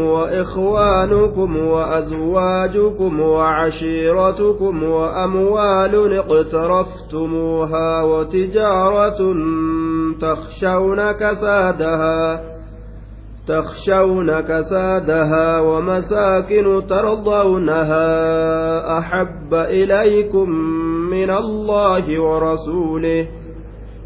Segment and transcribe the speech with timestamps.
[0.00, 9.34] وإخوانكم وأزواجكم وعشيرتكم وأموال اقترفتموها وتجارة
[10.20, 12.56] تخشون كسادها
[13.48, 18.08] تخشون كسادها ومساكن ترضونها
[18.98, 20.50] أحب إليكم
[21.10, 23.26] من الله ورسوله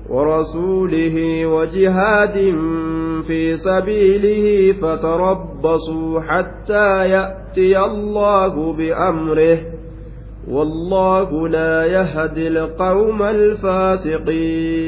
[0.08, 2.54] ورسوله وجهاد
[3.26, 9.58] في سبيله فتربصوا حتى يأتي الله بأمره.
[10.48, 14.80] والله لا يهدي القوم الفاسقين.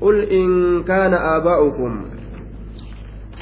[0.00, 2.04] قل إن كان آباؤكم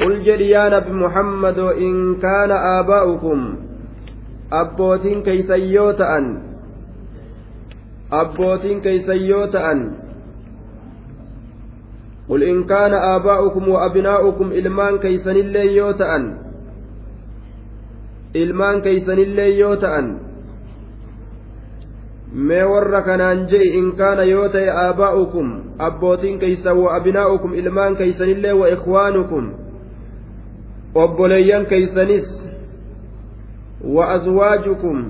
[0.00, 3.56] قل جري يا نبي محمد إن كان آباؤكم.
[4.52, 6.49] abbootiin keeysan yoo ta'an
[8.12, 9.92] abbootiin keeysan yoo ta'an
[12.28, 16.38] قل إن كان آباؤكم وأبناؤكم ilmaan keeysanillee yoo ta'an
[18.36, 20.30] ilmaan keeysanillee yoo ta'an
[22.32, 28.52] mee warra kanaan je'i in kaana yoo ta'e aabaa'ukum abbootiin keeysan wa abinaa'ukum ilmaan keeysanillee
[28.52, 29.48] wa ikhwaanukum
[30.94, 32.28] obboleeyyan keeysanis
[33.82, 35.02] wa azwaajukum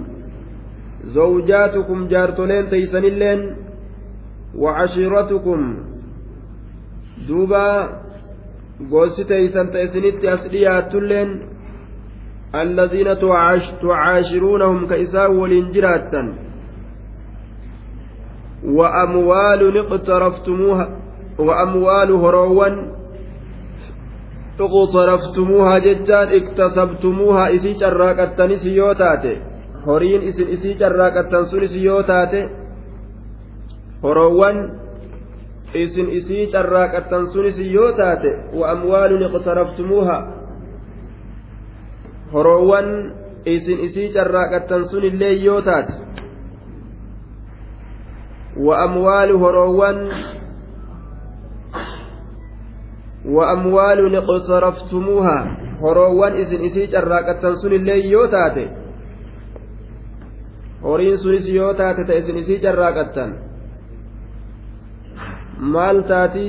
[4.55, 5.61] wa cashiiratukum
[7.29, 7.65] duuba
[8.91, 11.31] gosi teeysan ta isinitti as dhiyaattulleen
[12.53, 16.51] alladiina tucaashiruunahum ka isaan waliin jiraattan
[18.65, 20.87] وأموال اقترفتموها
[21.39, 22.75] وأموال هروان
[24.61, 29.50] اقترفتموها ججان اكتسبتموها إسي شراكتن سيوتاتي
[29.86, 32.41] horiin isin isii carraaqattan sun isi yoo taate
[34.03, 34.56] horoowwan
[35.75, 40.17] isin isii carraaqattan sunis yoo taate wa amwaalun iqtaraftumuuha
[42.33, 42.88] horoowwan
[43.47, 45.93] isin isii carraaqattan sun illee yoo taate
[48.66, 49.99] wa amwaalu horoowwan
[54.21, 55.37] iqtaraftumuuha
[55.81, 58.80] horoowwan isin isii carraaqattan sun illee yoo taate
[60.91, 63.31] horiin sunis yoo taate ta isin isii carraaqattan
[65.75, 66.47] maal taati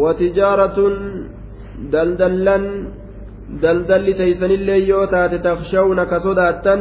[0.00, 0.94] watijaaratun
[1.92, 2.64] daldallan
[3.62, 6.80] daldalli teeysanillee yoo taate takshawna ka sodaattan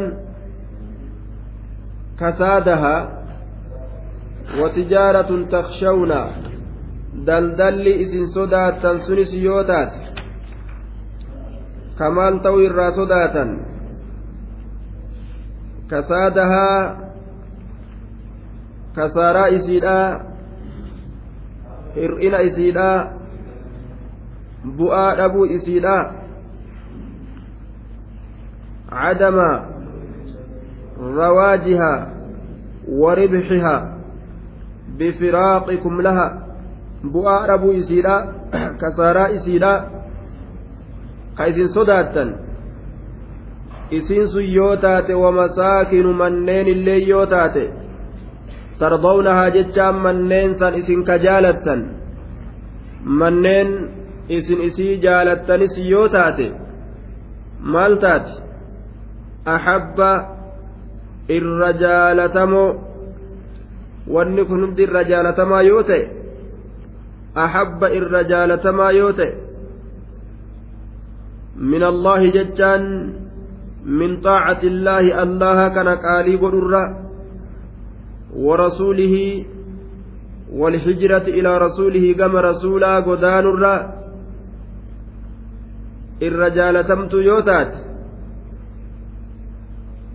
[2.19, 2.95] kasaadaha
[4.61, 6.21] watijaaratun takshawna
[7.27, 9.99] daldalli isin sodaattan sunis yoo taate
[11.99, 13.49] kamaal ta'u irraa sodaatan
[18.95, 20.07] kasaaraa isiidhaa
[21.95, 22.97] hir'ina isiidhaa
[24.77, 26.03] bu'aa dhabuu isiidhaa
[28.91, 29.49] cadama
[31.19, 32.07] rawaajihaa
[33.03, 33.79] waribxihaa
[35.01, 36.27] bifiraaqikum laha
[37.15, 38.21] bu'aa dhabuu isiidhaa
[38.85, 39.77] kasaaraa isiidhaa
[41.37, 42.29] ka isin sodaattan
[43.91, 47.63] isiin sun yoo taate wamasaakinu manneen illee yoo taate
[48.79, 51.81] tardawnahaa jechaan manneen san isin ka jaalattan
[53.21, 53.69] manneen
[54.37, 56.47] isin isii jaalattanis yoo taate
[57.73, 58.33] maal taate?
[59.45, 60.11] Ahabba
[61.37, 62.69] irra jaalatamoo
[64.07, 66.03] wanni kun hundi irra jaalatamaa yoo ta'e
[67.45, 69.31] ahabba irra jaalatamaa yoo ta'e
[71.71, 72.83] min allaahi jechaan
[73.85, 76.83] min xaacati illaahi allaha kana qaalii godhurra
[78.31, 79.45] ورسوله
[80.55, 83.65] والهجرة إلى رسوله كما رسولا قدان الرّ
[86.23, 87.71] الرجال تمت يوتات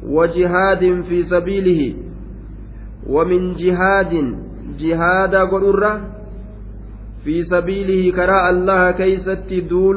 [0.07, 1.95] وجهاد في سبيله
[3.07, 4.13] ومن جهاد
[4.79, 6.01] جهاد قدر
[7.25, 9.97] في سبيله كراء الله كيست دول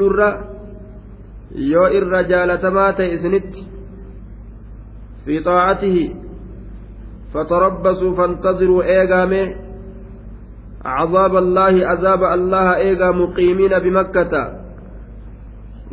[1.54, 3.54] الرّ يو الرجال تمات إسنت
[5.24, 6.14] في طاعته
[7.34, 9.54] فتربصوا فانتظروا إيغامي
[10.84, 14.60] عذاب الله عذاب الله إيغا مقيمين بمكة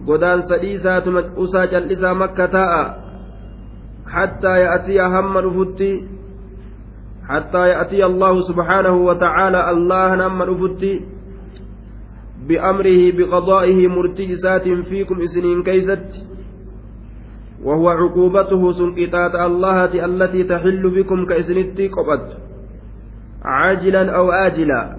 [0.08, 2.56] قدان سديسات مجؤسا جلسا مكة
[4.08, 6.08] حتى يأتي هم رفتي
[7.30, 11.17] حتى يأتي الله سبحانه وتعالى الله نم رفتي
[12.48, 16.26] بأمره بقضائه مرتجسات فيكم إسنين كيست
[17.64, 22.48] وهو عقوبته سنقطات الله التي تحل بكم كإسنتي قبض
[23.48, 24.96] aajila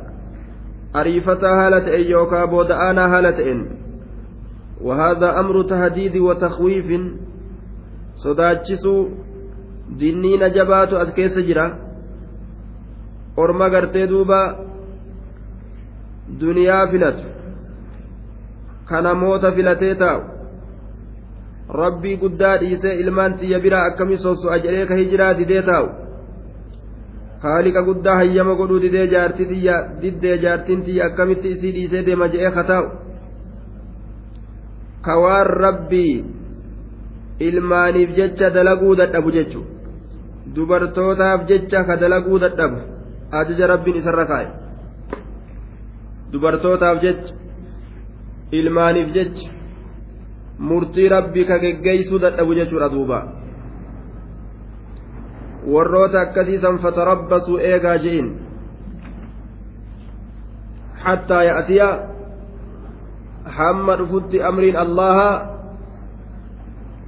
[0.92, 3.66] ariifataa haala ta'e yookaa booda'aanaa haala ta'en
[4.78, 6.88] وهذا أمر تهديد وتخويف
[8.14, 9.10] sodaachisuu
[10.00, 11.78] dinniina jabaatu as keessa jira
[13.36, 14.38] orma gartee duuba
[18.88, 20.23] ka namoota filatee taa'u.
[21.81, 25.88] Rabbii guddaa dhiisee ilmaan xiyya biraa akkamii sosso'a jedhee ka hijiraa didee taa'u.
[27.43, 32.50] Haaliqa guddaa hayyama godhuu didee jaartii xiyya diddee jaartiin xiyya akkamitti isii dhiisee deema jedhee
[32.56, 32.87] ka taa'u.
[35.05, 36.25] Ka waan rabbii
[37.49, 39.61] ilmaaniif jecha dalaguu dadhabu jechu.
[40.55, 42.79] Dubartootaaf jecha ka dalaguu dadhabu.
[43.41, 44.49] Ajaja rabbiin isarra kaa'e
[46.32, 47.34] dubartootaaf jecha
[48.52, 49.50] ilmaaniif jecha
[50.58, 53.18] murtii rabbii ka geggeeysuu dadhabu jechuudha duuba
[55.72, 58.28] warroota akkasiisan fatarabbasuu eegaa je'in
[61.04, 61.88] hattaa ya'tiya
[63.58, 65.30] hamma dhufutti amriin allaha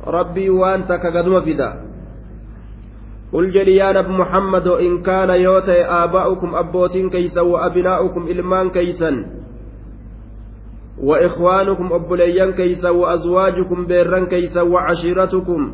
[0.06, 1.70] rabbii waan takka gaduma fida
[3.30, 9.39] قل جلي يا نبي محمد إن كان يوتي آباؤكم أبوتين كيسا وأبناؤكم إلمان كيسا
[11.02, 15.72] وإخوانكم أبليان كيسا وأزواجكم بيران كيسا وعشيرتكم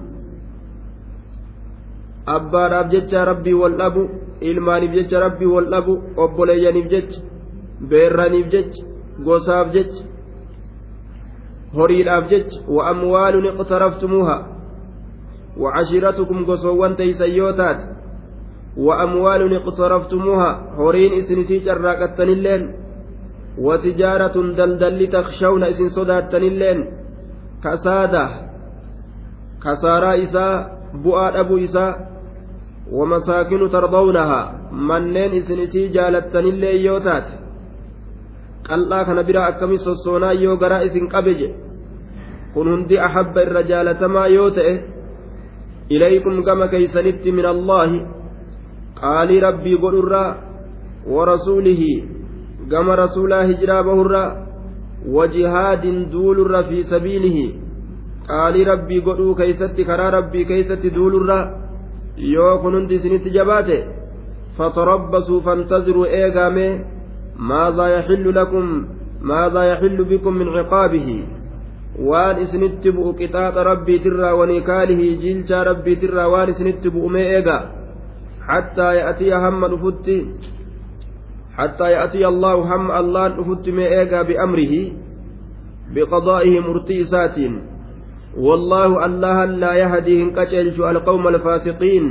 [2.27, 7.21] abbaadhaaf jecha rabbii wal dhabu ilmaaniif jecha rabbii wal dhabu obboleeyyaniif jecha
[7.91, 8.83] beerraniif jecha
[9.23, 10.03] gosaaf jecha
[11.75, 14.37] horiidhaaf jecha wa amwaalun iqtaraftumuuha
[15.57, 17.85] wa cashiiratukum gosoowwan teeysan yoo taate
[18.77, 19.55] wa amwaalun
[23.59, 26.87] wa tijaaratun daldalli takshawna isin sodaattanilleen
[27.61, 28.25] kasaada
[29.59, 30.55] kasaaraa isaa
[31.03, 31.93] bu'aa dhabuu isaa
[32.93, 34.41] ومساكن ترضونها
[34.73, 35.91] منين إسن إسي
[36.87, 37.27] يوتات
[38.67, 41.49] qal'aa kana biraa akkamii sossoonaa yoo garaa isin qabe je
[42.55, 44.73] kun hundi ahabba irra jaalatamaa yoo ta'e
[45.97, 48.01] ilaykum gama keeysanitti min allaahi
[49.01, 50.37] qaalii rabbii godhurraa
[51.15, 51.93] warasuulihi
[52.73, 54.35] gama rasuulaa hijiraa bahurraa
[55.17, 57.45] wajihaadin duulurra fi sabiilihi
[58.29, 61.45] qaalii rabbii godhuu keeysatti karaa rabbii keeysatti duulurraa
[62.35, 63.79] yoo kun hundi isinitti jabaate
[64.59, 66.75] fatarabbasuu fantaziruu eegaamee
[67.39, 68.87] ماذا يحل لكم
[69.23, 71.09] ماذا يحل بكم من عقابه
[71.97, 77.57] waan isinitti bu'u qixaaxa rabbiitirraa wanikaalihi jilchaa rabbiitirraa waan isinitti bu'u mee eega
[78.49, 80.17] hattaa ya'tiya hamma dhufutti
[83.73, 84.81] mee eegaa biamrihi
[85.95, 87.55] biqadaa'ihi murtii isaatiin
[88.47, 92.11] wallaahu allahan laa yahdii hin qaceelchu alqawma alfaasiqiin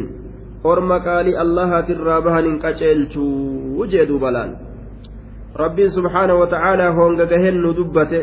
[0.72, 3.26] orma qaalii allahaatirraa bahan hin qaceelchu
[3.94, 4.58] jee duubalaan
[5.64, 8.22] rabbiin subhaanahu wa ta'aalaa honga gaheen nu dubbate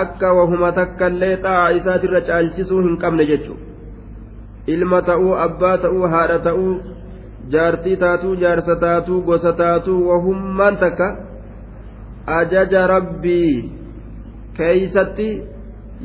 [0.00, 3.58] akka wahuma takkaillee xaa'a isaatirra caalchisuu hin qabne jechu
[4.76, 5.76] ilma ta'uu abbaa
[7.52, 11.08] jaartii taatuu jaarsa taatuu gosa taatuu wahummaan takka?
[12.26, 13.70] Ajaja rabbii
[14.56, 15.28] keeysatti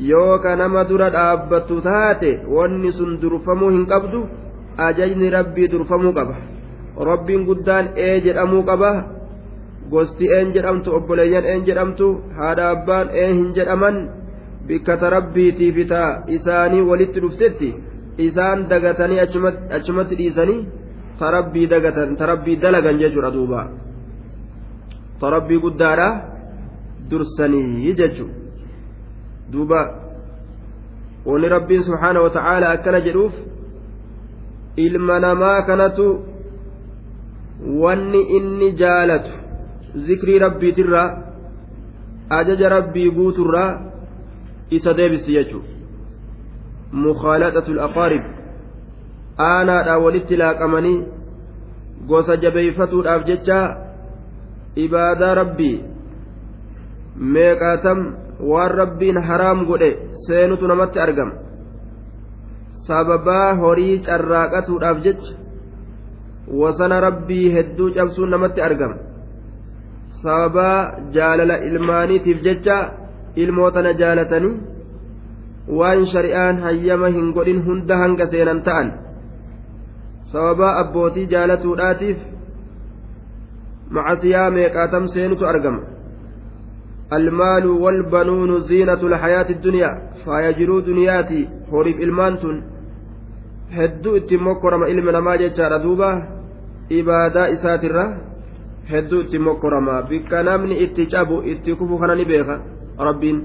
[0.10, 4.28] yooka nama dura dhaabbattu taate wanni sun durfamuu hin qabdu
[4.88, 6.36] ajajni rabbii durfamuu qaba.
[7.10, 8.92] Rabbiin guddaan ee jedhamuu qaba
[9.92, 12.08] gosti een jedhamtu obboleeyyan een jedhamtu
[12.40, 13.96] haadha abbaan een hin jedhaman
[14.68, 17.70] bikka tarabbiitii fitaa isaanii walitti dhuftetti
[18.28, 19.20] isaan dagatanii
[19.78, 20.60] achumatti dhiisanii
[21.20, 23.62] tarabbii dagatan tarabbii dalagan jechuudha duuba
[25.22, 26.10] tarabbii guddaadha
[27.10, 28.26] dursanii jechu
[29.52, 29.82] duuba
[31.26, 33.34] wani rabbiin subhaana wa ta'aala akkana jedhuuf
[34.86, 36.06] ilma namaa kanatu
[37.84, 39.32] wanni inni jaalatu
[40.08, 41.08] zikrii rabbiitirraa
[42.40, 43.72] ajaja rabbii guuturraa
[44.78, 45.68] isa deebisi jechuudha
[47.06, 48.39] mukhaalaxatul aqaarib
[49.48, 50.98] aanaadhaa walitti laaqamanii
[52.08, 53.60] gosa jabeeyfatuudhaaf jecha
[54.86, 55.78] ibaadaa rabbii
[57.36, 58.00] meeqaatam?
[58.40, 59.90] Waan rabbiin haraam godhe
[60.26, 61.34] seenutu namatti argama.
[62.88, 65.34] Sababaa horii carraaqatuudhaaf jecha
[66.62, 68.96] wasana rabbii hedduu cabsuun namatti argama.
[70.24, 72.78] Sababaa jaalala ilmaaniitiif jecha
[73.36, 74.56] ilmootana jaalatanii
[75.80, 78.88] waan shari'aan hayyama hin godhin hunda hanga seenan ta'an
[80.32, 82.18] sababa abbootii jaalatuudhaatiif
[83.98, 85.82] macasiyaa meeqaatam seenutu argama?
[87.18, 89.96] Almaalu walbanuunu ziinatu alxayaati dunyaa
[90.26, 91.40] faaya jiruu duniyaati
[91.72, 92.58] horiif ilmaan tun
[93.78, 96.10] hedduu ittiin mokkorama ilmi namaa jechaadha duuba
[97.00, 98.06] ibaadaa isaatirra
[98.92, 102.56] hedduu ittiin mokkorama bikka namni itti cabu itti kufu kana ni beeka
[103.08, 103.40] rabbiin.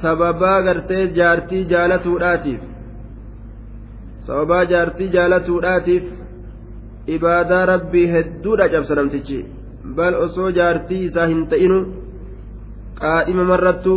[0.00, 2.60] Sababaa gartee jaartii jaalatuudhaatiif
[4.26, 6.04] sababaa jaartii jaalatuudhaatiif
[7.16, 9.38] ibaadaa rabbii hedduudha cabsa namtichi
[9.96, 11.78] bal osoo jaartii isaa hin ta'inu
[13.00, 13.94] qaadhima marrattu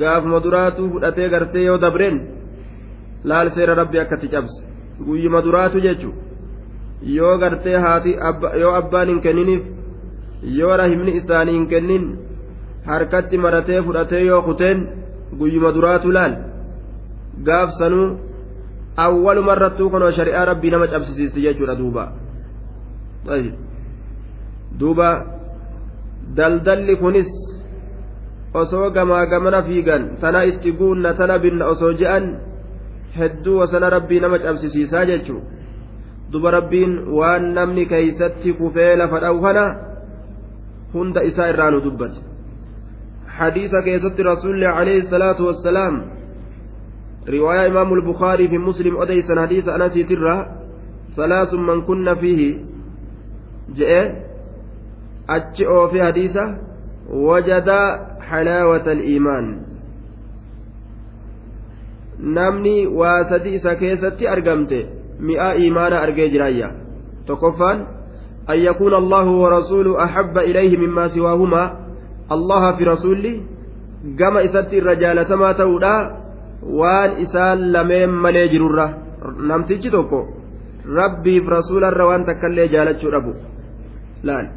[0.00, 2.20] gaafuma duraatu fudhatee gartee yoo dabreen
[3.32, 4.58] laal seera rabbii akkatti cabse
[5.06, 6.10] guyyuma duraatu jechu
[7.16, 8.12] yoo gartee haati
[8.62, 9.64] yoo abbaan hin kenniniif
[10.60, 12.04] yoo rahimni isaanii hin kennin
[12.90, 14.86] harkatti maratee fudhatee yoo kuteen
[15.38, 16.34] guyyuma duraatu laal.
[17.46, 18.06] Gaaf sanuu
[18.96, 22.12] awwalumarrattuu kunoo shari'aa rabbii nama cabsisiisi jechuudha duuba
[24.80, 25.08] duuba
[26.36, 27.30] daldalli kunis
[28.54, 32.30] osoo gamaa gamana fiigan tana itti guunna tana binna osoo je'an
[33.18, 35.42] hedduu wasana rabbii nama cabsisiisaa jechuu
[36.32, 39.64] duba rabbiin waan namni keeysatti kufee lafa dha'u kana
[40.94, 42.20] hunda isaa irraa nu dubbate
[43.38, 46.02] hadiisa keessatti rasuulli alayhi salaatu wassalaam
[47.26, 50.46] imaamu albukaarii fi muslim odeysan hadiisa anasiitirra
[51.16, 52.60] salaasun man kunna fiihi
[53.74, 54.02] je'e
[55.28, 56.58] achi oofe hadiisa
[57.10, 57.80] wajada
[58.30, 59.46] xalaawata aliimaan
[62.18, 64.86] namni waa sadi isa keessatti argamte
[65.20, 66.70] mi'aa iimaana argee jiraayya
[67.26, 67.96] tokkoffaan
[68.46, 71.62] أن يكون الله ورسوله أحب إليه مما سواهما
[72.32, 73.40] الله في رسوله
[74.18, 76.25] كما إسات الرجال سما تودا
[76.63, 78.87] وان إسان لمن ملي جرورة
[79.49, 80.21] نمتيجي توكو
[80.97, 83.33] ربي في رسول الروان تكالي جالت شربو
[84.23, 84.47] لان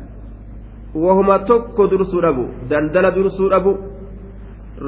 [0.94, 3.74] وهما توكو درسو ربو دلدل درسو ربو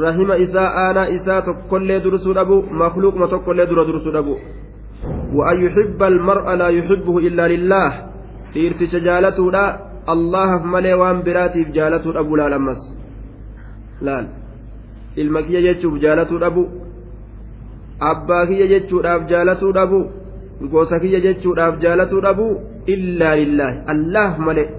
[0.03, 4.37] rahima isaa aanaa isaa tokkollee dursuu dhabu makluuquma tokkollee dura dursuu dhabu
[5.35, 7.89] وأن يحب المرء لا يحبه إلا لله
[8.55, 9.65] dhiirticha jaalatuudha
[10.15, 12.81] allahaaf malee waan biraatiif jaalatuu dhabu laal ammas
[14.07, 14.27] laal
[15.23, 16.63] ilma kiyya jechuuf jaalatuu dhabu
[18.10, 20.02] Abbaa kiyya jechuudhaaf jaalatuu dhabu
[20.74, 22.48] gosa kiyya jechuudhaaf jaalatuu dhabu
[22.96, 24.70] illaa lillaahi allaaf malee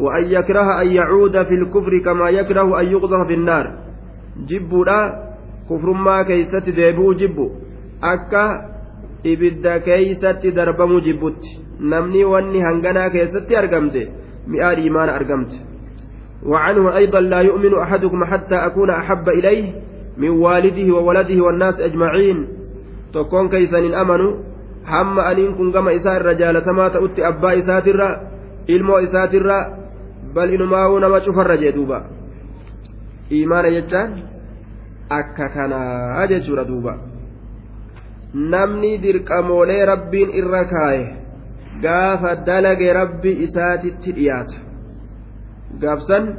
[0.00, 3.66] وأن يكره أن يعود في الكفر كما يكره أن يقذف في النار
[4.48, 5.00] جبودا
[5.70, 7.46] كفر ما كيست ديبو جبو
[8.04, 8.70] أكا
[9.24, 14.08] ibidda keeysatti darbamu jibbutti namni wanni hanganaa keessatti argamte
[14.46, 15.56] mi'aa iimaana argamte
[16.46, 19.72] وعنه أيضا لا يؤمن أحدكم حتى أكون أحب إليه
[20.20, 22.40] min waalidihi wa waladihi wannaasi ajmaciin
[23.12, 24.28] tokkoon keeysan hin amanu
[24.92, 28.08] hamma aniin kun gama isaa irra jaalatamaa ta'utti abbaa isaatirra
[28.76, 29.58] ilmoo isaatirra
[30.34, 32.02] bal inumaawuu nama cufarra jee duuba
[33.38, 34.18] iimaana jechaan
[35.20, 36.96] akka kanaa jechuudha duuba
[38.54, 41.04] namni dirqamoolee rabbiin irra kaaye
[41.82, 44.64] gaafa dalage rabbi isaatitti dhiyaata
[45.84, 46.34] gaafsan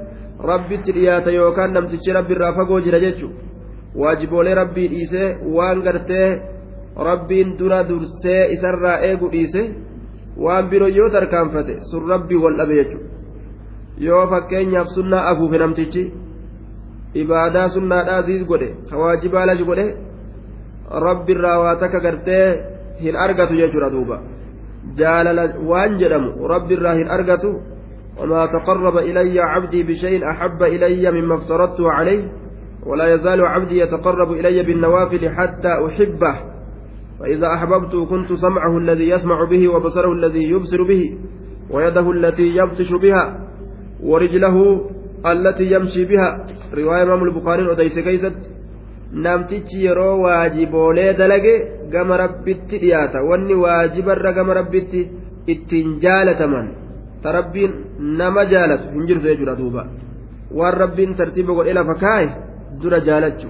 [0.51, 3.50] rabbitti dhiyaata yookaan namtichi rabbi irraa fagoo jira jechuudha.
[4.02, 6.28] waajiboolee rabbii dhiisee waan gartee
[7.08, 9.62] rabbiin dura dursee isarraa eegu dhiise
[10.44, 13.08] waan biroo yoo tarkaanfate sun rabbii wal dhabe jechuudha
[14.06, 16.02] yoo fakkeenyaaf sunnaa afuufe namtichi
[17.22, 19.86] ibaadaa sunnaadhaa siis godhe kawaajibaa laji godhe.
[20.90, 22.44] rabbi irraa waa takka gartee
[23.04, 24.20] hin argatu jechuudha duuba
[24.98, 27.56] jaalala waan jedhamu rabbi irraa hin argatu
[28.16, 32.22] وما تقرب إلي عبدي بشيء أحب إلي مما افترضته عليه
[32.85, 36.35] ولا يزال عبدي يتقرب إلي بالنوافل حتى أحبه
[37.19, 41.17] فإذا أحببته كنت سمعه الذي يسمع به وبصره الذي يبصر به
[41.69, 43.47] ويده التي يبطش بها
[44.03, 44.85] ورجله
[45.25, 48.35] التي يمشي بها رواية إمام البخاري أديس كيست
[50.23, 51.53] waajiboolee dalage
[51.91, 55.09] gama rabbitti dhiyaata wanni waajibarra gama rabbitti
[55.47, 56.67] ittiin jaalataman
[57.21, 59.85] ta rabbiin nama jaalatu hin jirtu jechuudha duuba
[60.59, 62.29] waan rabbiin tartiiba godhee lafa kaaye
[62.81, 63.49] dura jaalachu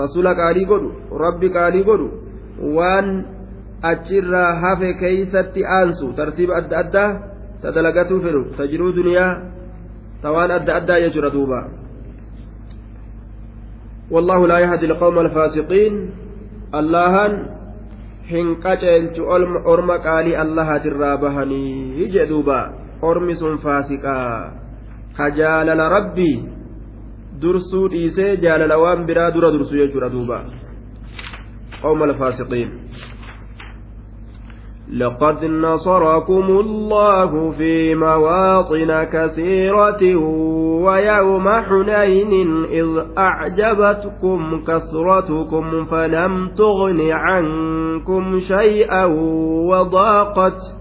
[0.00, 0.90] rasula qaalii godhu
[1.24, 2.08] rabbi qaalii godhu
[2.76, 3.08] waan
[3.92, 7.10] achirraa hafe keeysatti aansu tartiiba adda addaa
[7.62, 9.32] ta dalagatuu fedhu ta jiruu duniyaa
[10.22, 11.60] ta waan adda addaa jechuudha duuba
[14.10, 15.94] والله لا يهدي القوم الفاسقين
[16.74, 17.32] اللهن
[18.30, 19.26] hinqaceelchu
[19.72, 22.58] orma qaalii allahatirraa bahanii jedhuuba
[23.02, 24.54] ormi sun faasiqaa
[25.16, 26.36] ka jaalala rabbii
[27.42, 30.38] dursuu dhiisee jaalala waan biraa dura dursu jechuudha duuba
[31.82, 32.70] qawma alfaasiqiin
[34.92, 40.16] لقد نصركم الله في مواطن كثيرة
[40.84, 49.04] ويوم حنين إذ أعجبتكم كثرتكم فلم تغن عنكم شيئا
[49.70, 50.79] وضاقت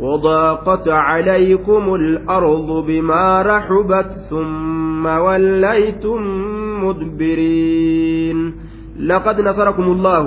[0.00, 6.20] وضاقت عليكم الأرض بما رحبت ثم وليتم
[6.84, 8.54] مدبرين.
[9.00, 10.24] لقد نصركم الله.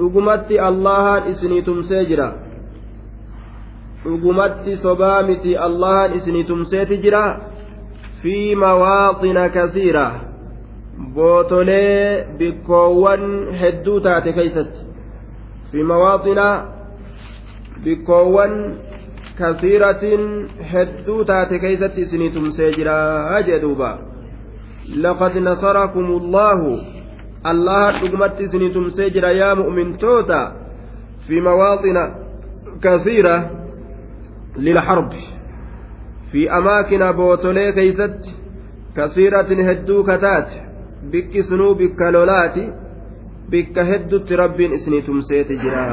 [0.00, 2.32] رقمت الله إسنيتم سجرا
[4.06, 7.40] رقمت صبامت الله إسنيتم سجرا
[8.22, 10.08] في مواطن كثيرة.
[11.14, 14.72] بوتولي بكوان هدوتا تكيست
[15.72, 16.38] في مواطن
[17.84, 18.54] bikkoowwan
[19.38, 20.22] kasiiratin
[20.72, 22.96] hedduu taate keeysatti isinii tumsee jira
[23.48, 23.90] jee duuba
[25.06, 26.78] laqad nasarakum allaahu
[27.52, 30.40] allaha dhugumatti isinii tumsee jira yaa mu'mintoota
[31.28, 32.08] fi mawaaxina
[32.80, 33.36] kasiira
[34.58, 35.12] للحرب
[36.32, 38.20] في أماكن بوتولي كيست
[38.96, 40.48] كثيرة هدو كتات
[41.12, 42.72] بك سنو بك لولاتي
[43.48, 45.84] بك هدو رب اسني تمسيت جرا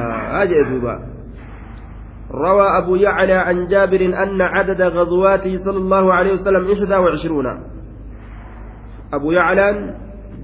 [0.43, 0.63] أجئ
[2.33, 7.47] روى أبو يعلى عن جابر أن عدد غزواته صلى الله عليه وسلم إحدى وعشرون
[9.13, 9.95] أبو يعلى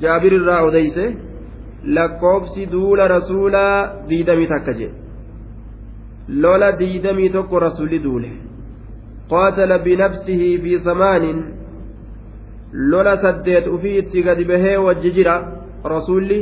[0.02, 0.34] جابر
[3.08, 4.96] rasuulaa diidamii takka jedhe
[6.44, 8.32] lola diidamii tokko rasulli duule
[9.30, 11.40] qaatala binafsihi fi samaanin
[12.92, 15.36] lola saddeet ufii itti gadi bahee wajji jira
[15.94, 16.40] rasulli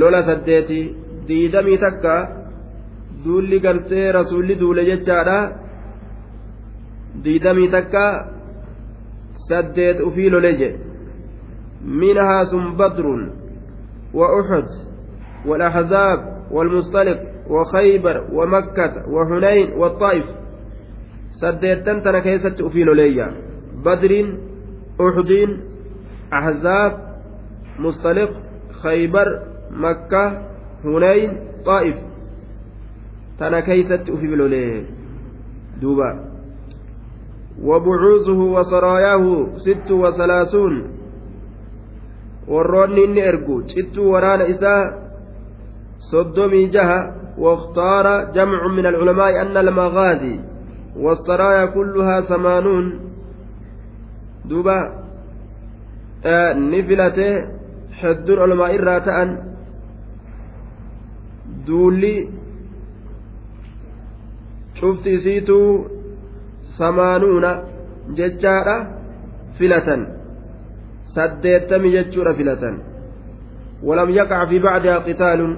[0.00, 0.80] lola saddeeti
[1.28, 2.43] diidamii takka
[3.24, 5.38] duulli gartee rasulli duule jechaadha.
[7.24, 8.04] Diidamii takka
[9.48, 10.80] saddeet ufii lole jedhe
[12.00, 13.22] minhaa sun badrun
[14.14, 14.68] uxud
[15.46, 20.24] والأحزاب والمصطلق وخيبر ومكة وحنين والطائف
[21.40, 23.32] سديتن تنا كيست أفيل ليا
[23.84, 24.12] بدر
[25.00, 25.30] أحد
[26.32, 26.92] أحزاب
[27.78, 28.30] مصطلق
[28.82, 30.42] خيبر مكة
[30.82, 31.30] حنين
[31.64, 31.96] طائف
[33.38, 34.84] تنا كيست أفيل ليا
[35.80, 36.10] دوبا.
[37.62, 40.74] وبعوثه وسراياه ست وثلاثون.
[42.48, 44.92] warroonni inni ergu cittuu waraana isaa
[45.98, 50.40] soddomii jaha واختار جمع من العلماء أن المغازي
[50.96, 53.00] والسرايا كلها ثمانون.
[54.44, 54.78] دوبا.
[56.26, 57.30] آه نفلته
[57.92, 59.30] حد العلماء الراتأن.
[61.66, 62.28] دولي
[64.80, 65.90] cufti isiituu
[66.78, 67.50] samaanuuna
[68.18, 68.76] jechaadha
[69.58, 70.06] filatan.
[71.14, 72.80] Saddeettami jechuudha filatan.
[73.82, 75.52] Walam yaqac fi bacdihaa qitaalun?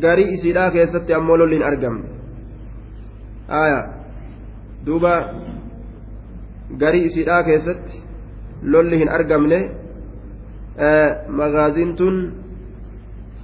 [0.00, 2.08] Garii isiidhaa keessatti ammoo lolli hin argamne.
[3.48, 3.80] Aya.
[4.86, 5.14] Duuba.
[6.78, 8.02] Garii isiidhaa keessatti
[8.62, 9.58] lolli hin argamne
[11.28, 12.16] magaaziin tun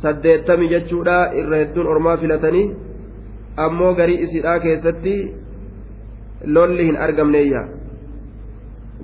[0.03, 2.67] saddeettami jechuudha irra hedduun ormaa filatanii
[3.57, 5.15] ammoo garii isiidhaa keessatti
[6.47, 7.65] lolli hin argamneeyya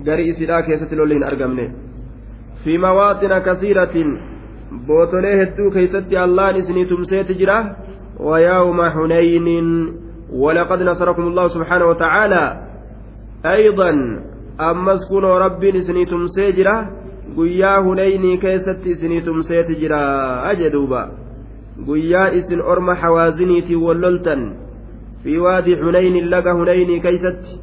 [0.05, 1.67] garii isiidhaa keessatti lolli hin argamne
[2.63, 4.15] fi mawaaxina kasiiratin
[4.87, 7.59] bootolee hedduu keeysatti allahan isinii tumseeti jira
[8.19, 9.93] ويوم حنين
[10.33, 12.67] ولقد نصركم الله سبحانه وتعالى
[13.45, 13.91] أيضا
[14.61, 16.87] أمس كنوا رب سنيتم سيجرا
[17.37, 19.99] guyyaa hunaynii keessatti isinii tumseeti jira
[20.43, 21.09] ajeduuba
[21.85, 24.55] guyyaa isin orma hawaaziniitiin walloltan
[25.23, 27.59] fi waadi hunaynin laga hunaynii keeysatti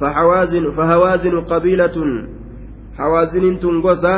[0.00, 2.28] fahawaazinu qabiilatun
[2.98, 4.14] hawaaziniin tun gosa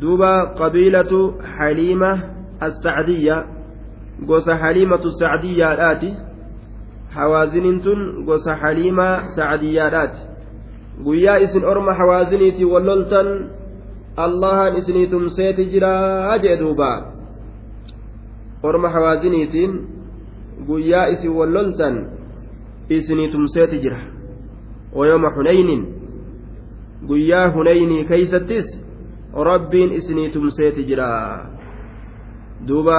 [0.00, 2.18] duuba qabiilatu xaliima
[2.60, 3.36] assacdiyya
[4.26, 6.16] gosa xaliimatu sacdiyyaadhaati
[7.14, 10.20] hawaaziniin tun gosa xaliima sacdiyyaadhaati
[11.04, 13.28] guyyaa isin orma hawaaziniitii walloltan
[14.16, 16.90] allahan isinii tumseeti jiraa jee duuba
[18.62, 19.72] orma hawaaziniitiin
[20.66, 22.06] guyyaa isin walloltan
[22.88, 23.98] isinii tumseeti jira.
[24.96, 25.82] Wayooma hunaynin
[27.06, 28.66] guyyaa hunaynii keeysattis
[29.34, 31.10] rabbiin isinii tumseeti jira.
[32.68, 32.98] Duuba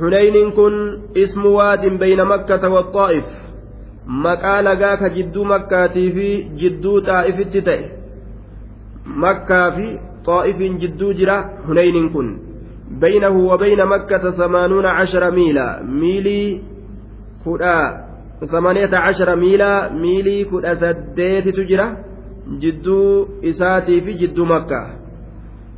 [0.00, 0.74] hunayniin kun
[1.14, 3.28] ismu waadin bayna makkata waaa'if
[4.06, 6.28] maqaa lagaa ka jidduu makkaatii fi
[6.60, 7.90] jidduu xaa'ifitti ta'e.
[9.04, 9.86] Makkaa fi
[10.26, 11.36] xaa'ifiin jidduu jira
[11.68, 12.51] hunayniin kun.
[12.90, 15.82] بينه وبين مكة ثمانون عشر ميلا.
[15.82, 16.60] ميلي
[17.46, 18.04] كدا
[18.52, 19.92] ثمانية عشر ميلا.
[19.92, 21.96] ميلي كدا سديت تجرى.
[22.58, 24.82] جدو إساتي في جدو مكة.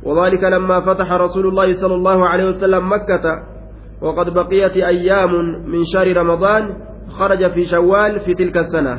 [0.03, 3.25] وذلك لما فتح رسول الله صلى الله عليه وسلم مكة.
[4.01, 5.31] وقد بقيت أيام
[5.71, 6.63] من شهر رمضان
[7.09, 8.95] خرج في شوال في تلك السنة.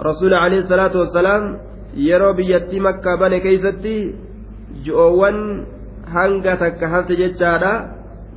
[0.00, 4.14] رسول عليه الصلاة والسلام yeroo biyyattii makkaa bane keeysatti
[4.84, 5.66] ji'oowwan
[6.14, 7.72] hanga takka hafte jechaadha.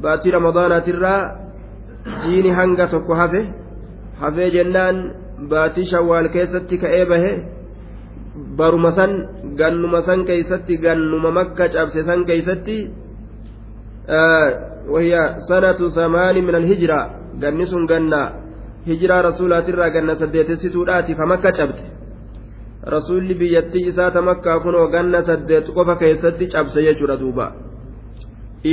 [0.01, 1.19] Baatii ramadaanaatirraa
[2.23, 3.41] jiini hanga tokko hafe.
[4.21, 4.97] Hafee jennaan
[5.49, 7.31] baatii shawaal keessatti ka'ee bahe.
[8.57, 9.11] Baruma san
[9.59, 12.77] gannuma san keessatti gannuma makka cabse san keessatti
[14.93, 16.99] wahiya sanatu samaani min alhijra
[17.39, 18.21] ganni sun ganna.
[18.85, 21.83] Hijiraa rasulaatirraa ganna saddeetessituudhaati ka makka cabse.
[22.93, 27.51] Rasuulli biyyattii isaa ta makkaa kunoo ganna saddeet qofa keessatti cabse jechuudha duubaa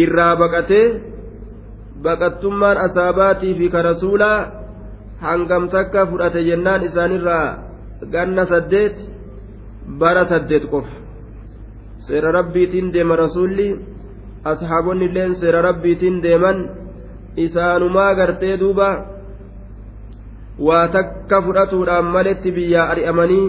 [0.01, 0.87] irraa baqatee
[2.05, 4.39] baqattummaan asaabaatii fi ka rasuulaa
[5.25, 7.47] hangam takka fudhate jennaan isaanirraa
[8.13, 8.97] ganna saddeet
[10.01, 10.93] bara saddeet qofa.
[12.07, 13.69] Seera rabbiitiin deema rasuulli
[14.51, 16.59] asxaabonni illeen seera rabbiitiin deeman
[17.37, 18.89] isaanumaa gartee duuba
[20.67, 23.47] waa takka fudhatuudhaan maletti biyyaa ari'amanii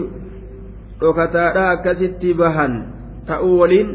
[1.00, 2.72] dhokataadhaa akkasitti bahan
[3.26, 3.88] ta'uu waliin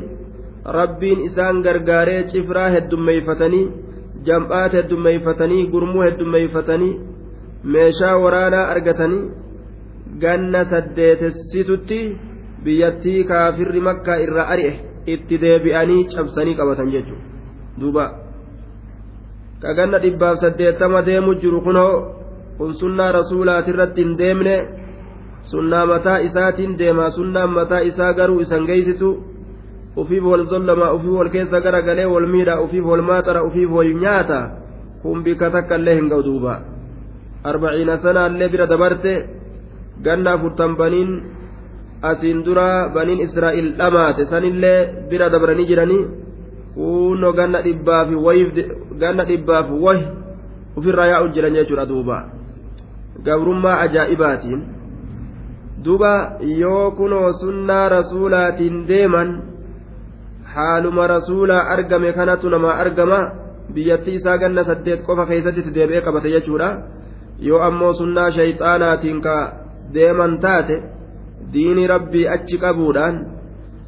[0.65, 3.65] rabbiin isaan gargaaree cifraa heddummeeyfatanii
[4.25, 6.99] jam'aat heddummeeyfatanii gurmuu heddummeeyfatanii
[7.63, 9.23] meeshaa waraanaa argatanii
[10.21, 11.99] ganna saddeetessitutti
[12.63, 14.73] biyyattii kaafirri makkaa irraa ari'e
[15.13, 17.23] itti deebi'anii cabsanii qabatan jechuudha.
[17.79, 18.05] Duuba.
[19.61, 21.93] Ka ganna dhibbaaf saddeettama deemu jiru kunoo
[22.57, 24.55] kun sunnaa rasuulaatirratti hin deemne
[25.51, 29.09] sunnaa mataa isaatiin deemaa sunnaan mataa isaa garuu isan geeysitu
[29.95, 34.39] ufiif wal zollamaa ufiif wal keessa garagalee wal miidha ufiif wal maaxara ufiif wal nyaata
[35.01, 36.59] kun bika takka illee hin ga'u duuba.
[37.43, 39.13] Arbaciina sanaallee bira dabarte
[40.03, 41.11] ganna afurtan baniin
[42.01, 44.25] asiin dura baniin israa'il dhamaate.
[44.25, 46.07] Sanillee bira dabranii jiranii
[46.75, 48.49] kunno ganna dhibbaafi wayif
[48.99, 50.03] ganna dhibbaaf wahi
[50.77, 52.17] ofirraa yaa'u jiran jechuudha duuba.
[53.23, 54.61] Gabrummaa ajaa'ibaatiin
[55.83, 59.48] duuba yoo kunoo sunnaa rasuulaatiin deeman
[60.55, 63.19] haaluma rasuulaa argame kanatu namaa argama
[63.73, 66.69] biyyattii isaa ganna saddeet qofa keessatti deebi'ee qabate jechuudha.
[67.47, 69.35] Yoo ammoo sunnaa shayxaanaatiin ka
[69.93, 70.75] deeman taate
[71.53, 73.15] diini rabbii achi qabuudhaan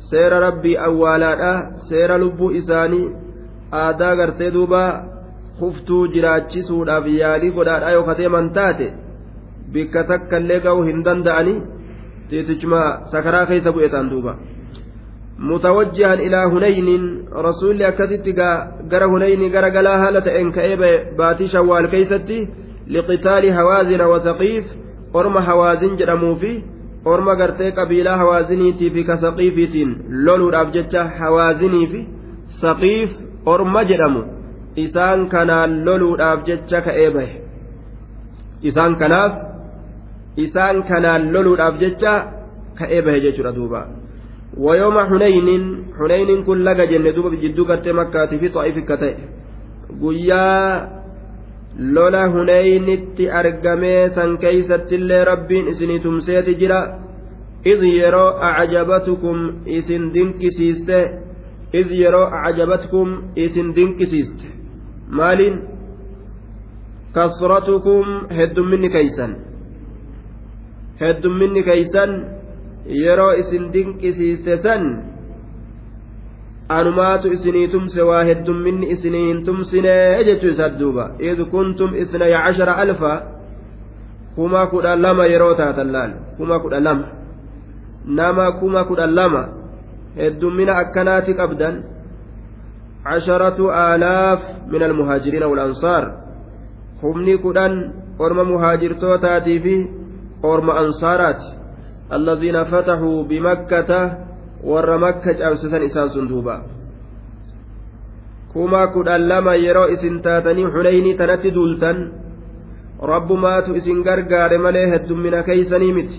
[0.10, 1.52] seera rabbii awwaalaadha.
[1.90, 3.12] Seera lubbuu isaanii
[3.84, 4.82] aadaa gartee duuba
[5.60, 8.88] huftuu jiraachisuudhaaf yaalii godhaadha yoo kadeeman taate
[9.74, 11.60] bikka takka illee ga'uu hin danda'anii
[12.30, 14.34] tiitichuma sakaraa keessa bu'etaan duuba
[15.50, 18.26] متوجها إلى هنين رسول أكتت
[18.92, 20.82] قرى هنين قرى قلا هالة إن كأب
[21.18, 22.40] باتي شوال كيستي
[22.88, 24.66] لقتال هوازن وسقيف
[25.16, 26.60] أرم هوازن جرموا فيه
[27.08, 32.02] أرم قرتي قبيلة هوازنيتي في كسقيفيتين لولو رابجتة هوازني في
[32.62, 33.10] سقيف
[33.48, 34.24] أرم جرموا
[34.80, 35.52] إسان كان
[35.86, 37.30] لولو رابجتة كأبه
[38.68, 39.32] إسان كناف
[40.40, 42.14] إسان كان لولو رابجتة
[42.80, 44.01] كأبه جتر دوبا
[44.58, 45.64] wayooma hunaynin
[46.00, 49.14] hunaynin kun laga jenne duuba jidduu gartee makkaatii fi xa'iif akka ta'e
[50.02, 50.88] guyyaa
[51.96, 56.80] lola huneynitti argamee san keeysattillee rabbiin isinii tumseeti jira
[57.74, 59.38] id yeroo acjabatukum
[59.78, 60.98] isin dinqisiiste
[61.82, 63.10] id yeroo acjabatkum
[63.46, 64.48] isin dinqisiiste
[65.20, 65.56] maaliin
[67.16, 68.06] kasratukum
[68.38, 69.32] heddumminni keeysan
[71.02, 72.12] heddumminni keeysan
[72.86, 75.04] yeroo isin dinqisiiste san
[76.70, 81.12] anumaatu isinii tumse waa heddumminni isinii hin tumsinee jechuu isaat duuba.
[81.20, 83.14] Id kuntum isnaya cashara alfa
[84.36, 87.08] kuma kudha lama yeroo taatan laal kuma kudha lama.
[88.06, 89.50] Nama kuma kudha lama
[90.16, 91.84] heddummina akkanaati qabdan
[93.04, 94.42] casharatu aalaaf
[94.72, 96.04] min almuhaajiriina walansaar
[97.02, 97.74] humni kudhan
[98.20, 99.76] orma muhaajirtootaatii fi
[100.44, 101.61] orma ansaaraati
[102.11, 104.01] alladhiina fataxuu bimakkata
[104.71, 106.57] warra makka cabsisan isaan sun duuba
[108.53, 111.99] kuma kudhan lama yeroo isin taatanii xunaynii tanatti duultan
[113.13, 116.19] rabbumaatu isin gargaare malee heddummina keeysanii miti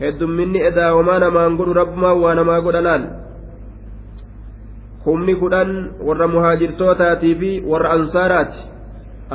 [0.00, 3.04] heddumminni edaawamaa namaan godhu rabbumaa waa namaa godha laal
[5.04, 5.70] humni kudhan
[6.06, 8.58] warra muhaajirtootaatii fi warra ansaaraati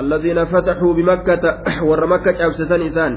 [0.02, 1.44] الذين فتحوا بمكة
[1.84, 3.14] ور مكة cabsisan isaan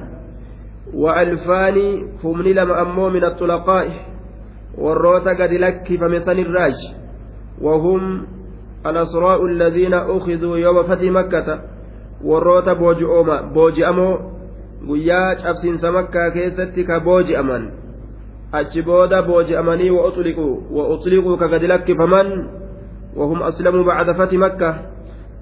[0.93, 4.09] وألفان هم لما أمو من الطلقاء
[4.79, 6.77] warroota gadi lakkifame sanirraaj
[7.61, 8.27] wahum
[8.83, 11.59] alasraa'u alladhiina ukhiduu yooma fatii makkata
[12.23, 14.13] warroota booji'amoo
[14.87, 17.71] guyyaa cabsiinsa makkaa keessatti ka booji'aman
[18.51, 22.31] achi booda booji'amanii wa uxliquu ka gadi lakkifaman
[23.15, 24.69] wahum aslamuu bacda fati makka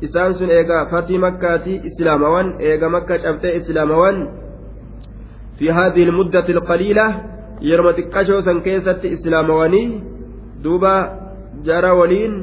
[0.02, 4.47] isaan sun eega fatii makkaati islaamawan eega makka cabxee islaamawan
[5.66, 7.06] almuddati alqaliila
[7.62, 10.02] yeroo xiqqashoo san keessatti islaamawanii
[10.64, 10.94] duuba
[11.64, 12.34] jara waliin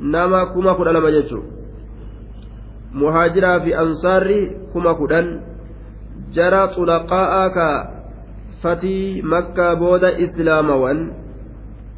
[0.00, 1.46] nama kuma kudha lama jechuun
[2.92, 4.40] muhaajiraa fi ansaarri
[4.72, 5.26] kuma kudhan
[6.34, 7.68] jara xulaqaa'aa ka
[8.62, 10.98] fatii makkaa booda islaamawan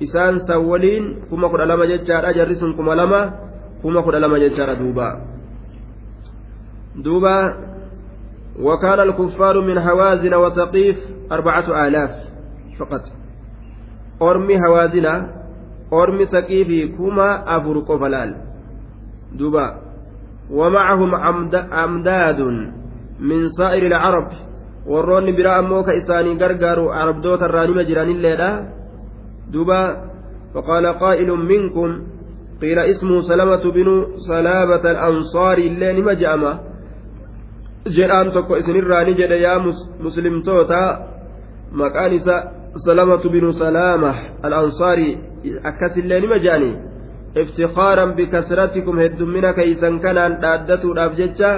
[0.01, 3.21] isaan san waliin kuma kudha lama jechaadha jarri sun kuma lama
[3.83, 5.09] kuma kudha lama jechaadha duuba
[7.05, 7.35] duuba
[8.59, 10.97] وكان الكفار من هوازن وسقيف
[11.33, 12.11] أربعة آلاف
[12.79, 13.01] فقط
[14.23, 15.07] أرمي هوازن
[15.93, 18.37] أرمي سقيف كما أفرق فلال
[19.33, 19.81] دوبا
[20.51, 21.15] ومعهم
[21.85, 22.41] أمداد
[23.21, 24.31] من سائر العرب
[25.37, 28.51] biraa ammoo ka isaanii gargaaru arabdoota irraa nima jiranilleedha
[29.53, 29.81] duba
[30.55, 31.91] faqaala qaa'ilun minkum
[32.61, 36.70] qiila ismuu salamatu binu salaabata alansaari illee nima je'ama
[37.87, 39.59] jedhaan tokko isinirraa ni jedhe yaa
[40.07, 40.81] muslimtoota
[41.73, 42.37] maqaan isa
[42.87, 45.19] salamatu binu salaama al-ansaarii
[45.73, 46.77] akkasillee nima jedhanii
[47.37, 51.51] افتخارا بكثرتكم هدمنا كيسا كان دادتو الابججة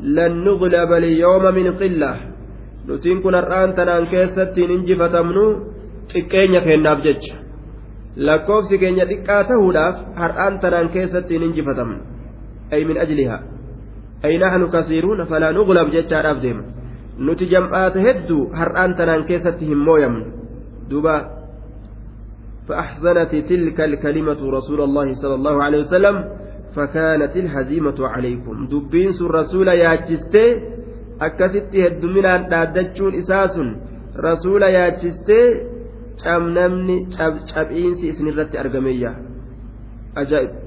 [0.00, 2.12] لن نغلب اليوم من قلة
[2.88, 5.46] نتين كن الآن تنان كيستين انجفة منو
[6.12, 7.34] تكينيا كينا ابججة
[8.16, 11.80] لكوف سكينيا تكاته لاف هرآن تنان كيستين انجفة
[12.72, 13.55] أي من أجلها
[14.22, 16.62] ay nahnu kasiiruuna falaa nuglab jechaadhaaf deema
[17.18, 20.26] nuti jam'aata hedduu har'aan tanaan keessatti hin mooyamnu
[20.90, 21.36] duuba
[22.66, 26.16] فأحزنت تلك الكلمة رسول الله صلى الله عليه وسلم
[26.74, 29.94] فكانت الهزيمة عليكم دبين الرسول يا
[31.20, 33.68] akkasitti hedduminaan dhaaddachuun isaa sun
[34.26, 35.46] rasuula yaachistee
[36.22, 36.96] cabnamni
[37.54, 39.12] cab'iinsi isinirratti argameeyya
[40.22, 40.65] ajaa'ib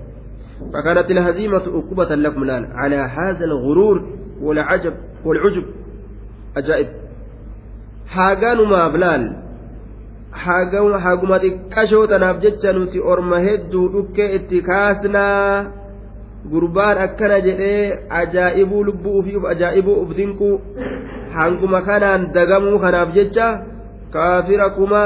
[0.72, 3.96] فكانت الهزيمة عقوبة لكم الآن على هذا الغرور
[4.40, 5.64] والعجب والعجب
[6.56, 6.88] أجائب
[8.12, 9.24] haagaanuma bilaal
[11.04, 15.64] haaguma xiqqashoo tanaaf jecha nuti orma hedduu dhukkee itti kaasnaa
[16.52, 20.50] gurbaan akkana jedhee ajaa'ibuu lubbuu ofii uf ajaa'ibuu uf dinquu
[21.37, 23.46] hanguma kanaan dagamuu kanaaf jecha
[24.16, 25.02] kaafira kuma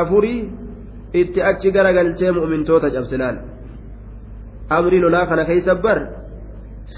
[0.00, 0.40] afurii
[1.20, 3.36] itti achi garagalchee mu'mintoota cabsilaal
[4.69, 5.99] Amrii lolaa kana keeysa bar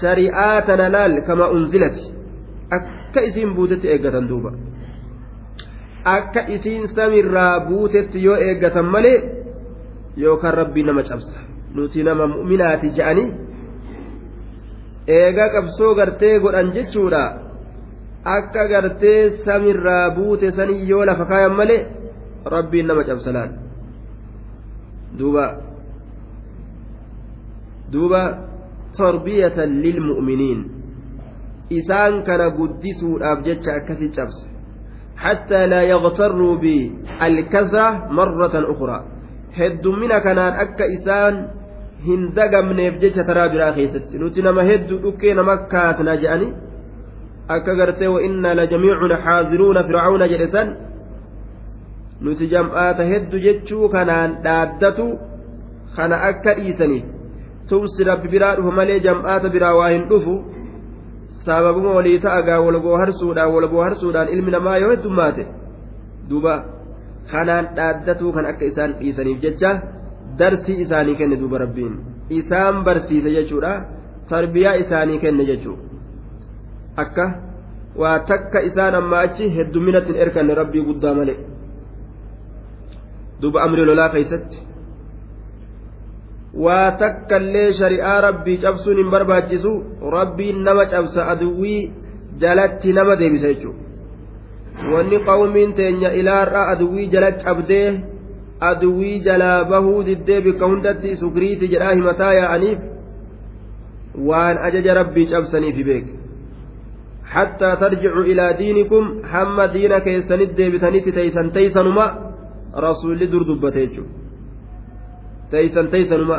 [0.00, 2.04] shari'aa tana laal kama unzilati.
[2.70, 4.52] Akka isiin buutetti eeggatan duuba.
[6.04, 9.18] Akka isiin samirraa buutetti yoo eeggatan malee
[10.16, 11.38] yookaan rabbii nama cabsa.
[11.74, 13.28] Nuti nama mu'minaati je'anii
[15.06, 17.22] eegaa qabsoo gartee godhan jechuudha.
[18.24, 21.86] Akka gartee samirraa buute sanii yoo lafa kaayan malee
[22.44, 23.50] rabbiin nama cabsalaan
[25.18, 25.44] duuba
[27.92, 28.22] duuba
[28.98, 30.60] tarbiyatan lilmu'miniin
[31.78, 34.56] isaan kana guddisuudhaaf jecha akkasi cabse
[35.16, 38.98] حتى لا يغتروا بالكثرة مرة أخرى
[39.56, 41.34] هدمنا كانان أكا إسان
[43.26, 46.52] taraa biraa keessatti nuti nama hedduu dhukkee nama kaatna je'anii
[47.54, 50.68] akka gartee wa'innaa la jamiicun xaadiruuna fircauna jedhe san
[52.20, 55.06] nuti jam'aata hedduu jechuu kanaan dhaaddatu
[55.96, 57.15] kana akka dhiisaniif
[57.68, 60.34] tumsi rabbi biraa dhufu malee jam'aata biraa waa hin dhufu.
[61.46, 65.46] Sababuma walii ta'agaa walboo harsuudhaan walboo harsuudhaan ilmi namaa yoo heddummaate
[66.30, 66.54] duuba
[67.32, 69.70] kanaan dhaaddatuu kan akka isaan dhiisaniif jecha
[70.38, 71.94] darsii isaanii kenne duuba rabbiin.
[72.40, 73.74] Isaan barsiise jechuudha.
[74.30, 75.86] Tarbiyaa isaanii kenne jechuudha
[77.02, 77.24] akka
[78.00, 81.36] waa takka isaan amma achi hedduminatti hin erkanne rabbii guddaa malee.
[83.40, 84.58] Duuba amri lolaa keessatti
[86.64, 89.72] waa takkallee shari'aa rabbii cabsuun hin barbaachisu
[90.16, 91.80] rabbiin nama cabsa aduwwii
[92.44, 97.88] jalatti nama deebisa jechuudha wanni qawmiin teenya ilaarraa aduwwii jala cabdee.
[98.60, 102.78] aduwwii jalaa bahuu diddee bikka hundatti sukriiti jedhaa himataa yaa'aniif
[104.28, 106.06] waan ajaja rabbii cabsaniifi beek
[107.34, 112.06] hattaa tarjicu ilaa diinikum hamma diina keessanit deebitanitti teeysan teeysanuma
[112.86, 113.88] rasuulli dur dubbate
[115.50, 116.38] teeysan teeysanuma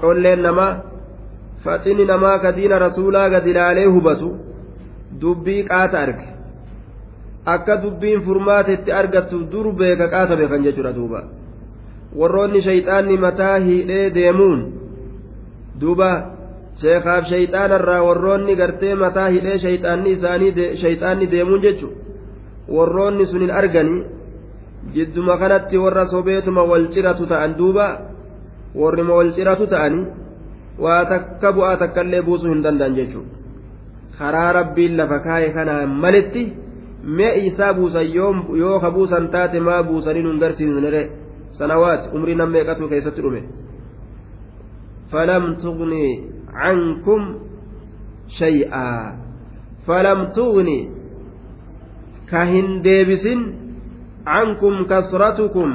[0.00, 0.72] colleen namaa
[1.64, 4.30] faxini namaa ka diina rasuulaa gad ilaalee hubatu
[5.20, 6.28] dubbii qaata arge
[7.54, 11.20] akka dubbiin furmaatetti argattu dur beeka qaata beekan jechuudha duuba
[12.20, 14.60] warroonni shayxaanni mataa hidhee deemuun
[15.80, 16.10] duuba
[16.82, 21.88] sheekaaf shayxaanarraa warroonni gartee mataa hidhee shayxaanni isaanii shayxaanni deemuun jechu
[22.76, 24.02] warroonni sun hin arganii
[24.94, 27.86] jidduma kanatti warra sobeetuma wal ciratu ta'an duuba
[28.82, 30.04] warrima wal ciratu ta'anii
[30.84, 33.34] waa takka bu'aa takka illee buusuu hin danda'an jechuudha.
[34.18, 36.44] Karaa rabbiin lafa kaa'e kanaan malitti.
[37.06, 41.02] mee isaa buusan yoo ka buusan taate maa buusanii nun garsiisnere
[41.58, 43.42] sanawaat umrii nam meeqatu keessatti dhume?
[45.10, 46.06] Falam tugni
[46.50, 47.22] cankum
[48.38, 49.14] shay'aa.
[49.86, 50.78] Falam tuuni
[52.30, 53.40] ka hin deebisin
[54.26, 55.70] cankum kasratukum.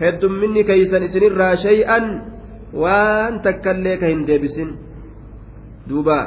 [0.00, 2.04] Heddumminni keeysan isinirraa shay'an
[2.83, 4.69] waan takkaillee ka hin deebisin
[5.89, 6.17] duuba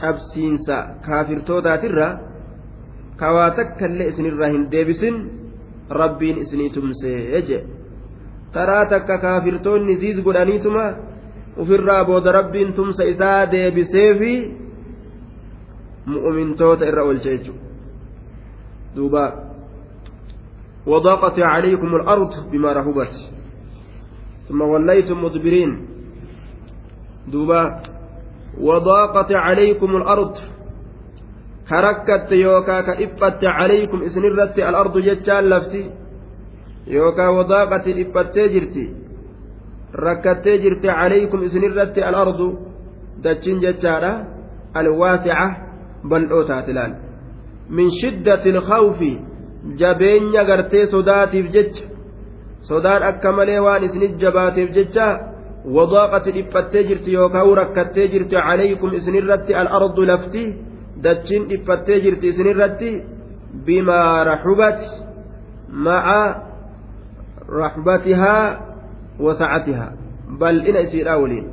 [0.00, 2.08] cabsiinsa kaafirtootaatirra
[3.20, 5.16] ka waa takkaillee isinirraa hin deebisin
[6.00, 7.58] rabbiin isinii tumsee je
[8.52, 10.84] taraa takka kaafirtoonni ziis godhaniituma
[11.64, 14.32] ufirraa booda rabbiin tumsa isaa deebiseefi
[16.06, 17.64] mu'umintoota irra oolche jechuudha
[18.96, 19.24] duuba
[20.86, 23.14] وضاقت عليكم الأرض بما رهبت
[24.49, 25.87] ثم وليتم مدبرين.
[27.27, 27.81] دوبا.
[28.61, 30.33] وضاقت عليكم الأرض.
[31.69, 35.91] كركت يوكا كإبت عليكم إسنرت الأرض جتشان لفتي.
[36.87, 38.93] يوكا وضاقت إبت جرتي.
[39.95, 42.39] ركت جرتي عليكم إسنرت الأرض.
[43.23, 44.13] دتشين جتشارا
[44.77, 45.57] الواسعة.
[46.03, 46.95] بل أوتاتلان.
[47.69, 48.99] من شدة الخوف.
[49.65, 51.94] جبين غرتي صداتي جتش.
[52.67, 55.07] Sodaan akka malee waan isinit jabaateef jecha
[55.65, 60.43] wadaaqati dhiphattee jirti yookaan rakkattee jirti calaykum isinirratti al-ardu lafti
[61.03, 62.91] dachiin dhiphattee jirti isinirratti
[63.65, 64.87] bimaa raxubati
[65.87, 66.21] maca
[67.61, 68.45] raxbatihaa
[69.19, 69.91] wasacatihaa
[70.39, 71.47] bal'ina isiidhaa waliin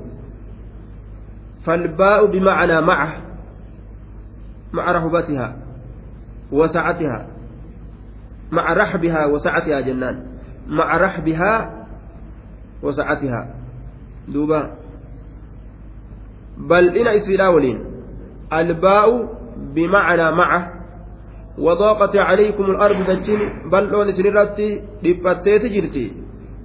[1.62, 3.12] فالباء بمعنى معه
[4.72, 5.56] مع رهبتها
[6.52, 7.26] وسعتها
[8.52, 10.31] مع رحبها وسعتها جنان
[10.68, 11.86] مع رحبها
[12.82, 13.42] وسعتها.
[14.28, 14.70] دوبا.
[16.58, 17.78] بل إن إسفلا ولين.
[18.52, 19.08] الباء
[19.74, 20.62] بمعنى معه.
[21.58, 23.70] وضاقت عليكم الأرض دجين.
[23.72, 26.06] بل لون سنرتي لفتيت جرتي.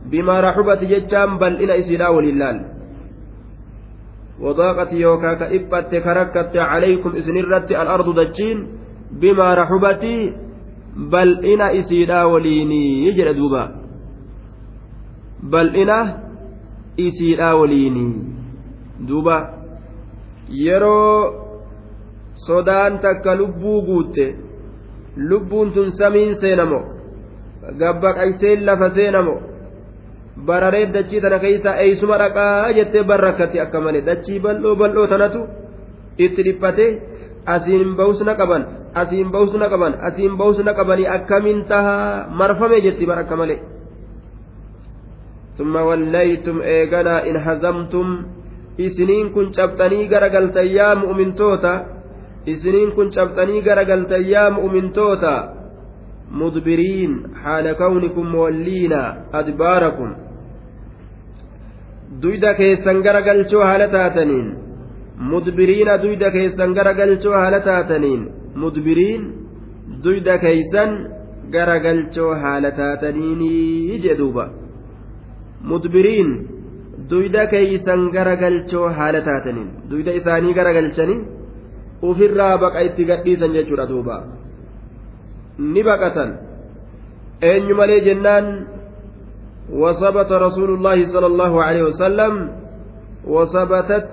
[0.06, 1.38] بما رحبت ججان.
[1.38, 2.58] بل إن إسفلا وللال
[4.42, 8.58] وضاقت يوكا كإبت كركت عليكم إسنرتي الأرض دجين.
[9.12, 10.18] بما رحبتي.
[10.98, 13.08] بل إن إسفلا وليني.
[13.08, 13.77] يجرى دوبا.
[15.52, 15.98] Bal'ina
[17.06, 18.14] isiidhaa waliinii
[19.08, 19.36] duuba
[20.66, 21.18] yeroo
[22.48, 24.26] sodaan takka lubbuu guutte
[25.30, 26.80] lubbuun tun samiin seenamo
[27.80, 29.36] gabbaqayseen lafa seenamo
[30.50, 35.46] bararee dachii tana keeysa eeysuma dhaqaa jettee barrakkatti akka malee dachii bal'oo bal'oo tanatu
[36.26, 36.86] itti dhiphate
[37.56, 38.64] asiin ba'usna qaban
[39.02, 43.77] asiin ba'usna qaban asiin ba'usna qabanii akkamiin tahaa marfame jetti bar akka malee.
[45.58, 48.08] ثم وليتم إيغنا إن هزمتم
[49.34, 51.72] kun cabxanii garagaltan yaa mu'mintoota
[52.46, 55.34] isiniin kun cabxanii garagaltan yaa mu'mintoota
[56.39, 59.02] mudbiriin haala kawnikum muwalliina
[59.39, 60.10] adbaarakum
[62.22, 64.48] duyda keessan garagalchoo haala taataniin
[65.32, 68.22] mudbiriina duyda keessan garagalchoo haala taataniin
[68.62, 69.24] mudbiriin
[70.04, 70.91] duyda keeysan
[71.56, 74.46] garagalchoo haala taataniinii jedhuuba
[77.54, 81.20] keeysan garagalchoo haala taataniin duyda isaanii garagalchanii
[82.10, 84.17] ufirraa baqa itti gadhiisan jechuudha duuba
[85.74, 86.34] ni baqatan
[87.52, 88.48] eenyu malee jennaan
[89.70, 92.34] وثبت رسول الله صلى الله عليه وسلم
[93.28, 94.10] وثبتت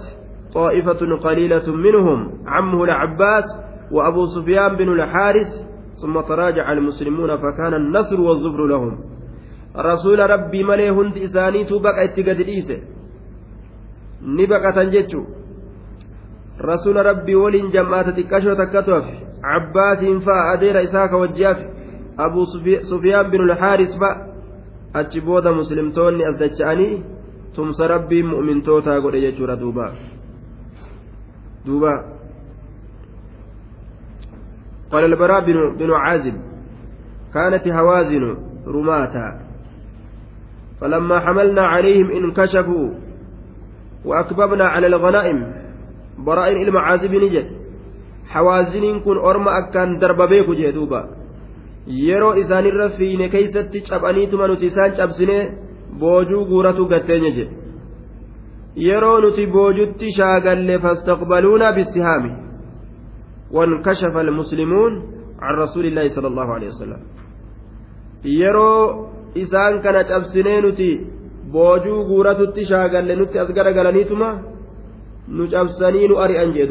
[0.55, 3.45] طائفة قليلة منهم عمه العباس
[3.93, 5.49] وأبو سفيان بن الحارث
[6.03, 8.99] ثم تراجع المسلمون فكان النصر والظفر لهم
[9.74, 12.78] rasuula rabbii malee hundi isaaniitu baqa itti gadi dhiise
[14.22, 15.26] ni baqatan jechuu
[16.60, 21.66] rasuula rabbii waliin jam'aata xiqqashoo takkatu hafe cabbaasiin fa'a adeera isaa ka wajji hafe
[22.18, 22.46] abuu
[22.92, 24.28] sufiyaan bin ulhaaris fa'a
[24.94, 27.04] achi booda muslimtoonni as dacha'anii
[27.56, 29.92] tumsa rabbiin mu'mintootaa godhe jechuudha duuba
[31.66, 31.94] duuba
[34.92, 35.46] قال البراء
[35.78, 36.34] بن عازب
[37.34, 39.43] كانت هوازن رماتا
[40.81, 42.89] فلما حملنا عليهم انكشفوا
[44.05, 45.39] وأكببنا على الغنائم
[46.27, 47.47] براء المعازب نجد
[48.27, 51.03] حوازن كن أرم أكان درب بيكو جدوبا
[51.87, 55.39] yeroo isaanirra fiine keeysatti cabaniituma nuti isaan cabsine
[56.01, 57.55] boojuu guuratu gatteenya jedhe
[58.87, 62.33] yeroo nuti boojutti shaagalle fastaqbaluuna bisihaami
[63.57, 65.03] wankashafa almuslimuun
[65.41, 67.03] can rasuuli illaahi sala allahu alehi wasalam
[68.41, 70.91] yeroo isaan kana cabsinee nuti
[71.53, 74.29] boojuu guuratutti shaagalle nutti as garagalaniituma
[75.29, 76.69] nu cabsanii nu ari'an jee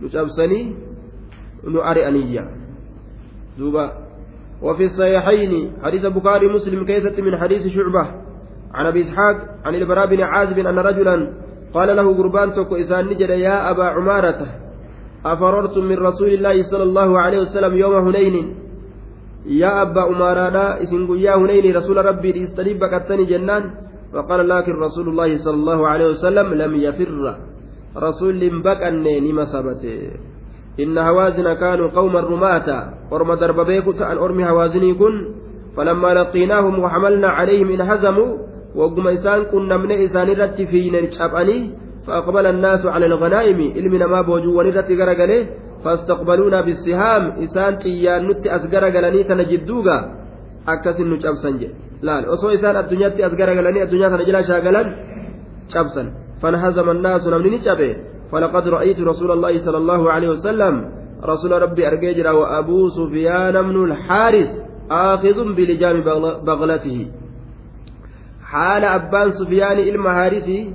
[0.00, 0.64] nu cabsanii
[1.72, 2.44] nu ari'aniyya.
[3.58, 4.06] Duuba.
[4.62, 8.04] وفي الصحيحين حديث البخاري مسلم كيست من حديث شعبة
[8.74, 11.32] عن أبي إسحاق عن البراء بن عازب أن رجلا
[11.74, 14.46] قال له قربان توكو إسان نجد يا أبا عمارة
[15.26, 18.54] أفررتم من رسول الله صلى الله عليه وسلم يوم هنين
[19.46, 23.64] يا أبا عمارة إسن يا هنين رسول ربي استريب بكتني جنان.
[24.12, 27.34] فقال لكن رسول الله صلى الله عليه وسلم لم يفر.
[27.96, 30.10] رسول بكني نما سبته
[30.80, 32.78] إن هوازن كانوا قوما رماتا
[33.12, 35.14] أرم درب بيكو أن أرمي هوازني كن.
[35.76, 38.36] فلما لقيناهم وحملنا عليهم إن هزموا
[38.74, 41.70] وقم إسان كنا من إسان رت فينا شابني
[42.06, 44.60] فأقبل الناس على الغنائم إلمنا ما بوجو
[45.86, 47.22] فاستقبلونا بالسهام.
[47.46, 49.98] إسان تيان نت أسقر قلني تنجدوغا.
[50.68, 51.54] أكسن نشابسن
[52.02, 54.82] لا أصو إسان الدنيا أسقر قلني الدنيا تنجلا شاقلا
[55.72, 56.06] شابسن
[56.42, 57.90] فانهزم الناس نمني نشابه
[58.32, 60.74] فلقد رأيت رسول الله صلى الله عليه وسلم.
[61.32, 64.50] رسول ربي أرججر وأبو سفيان بن الحارث
[64.90, 65.96] آخذ بلجام
[66.46, 66.98] بغلته.
[68.52, 70.74] abbaan sufiyaani ilma haarisii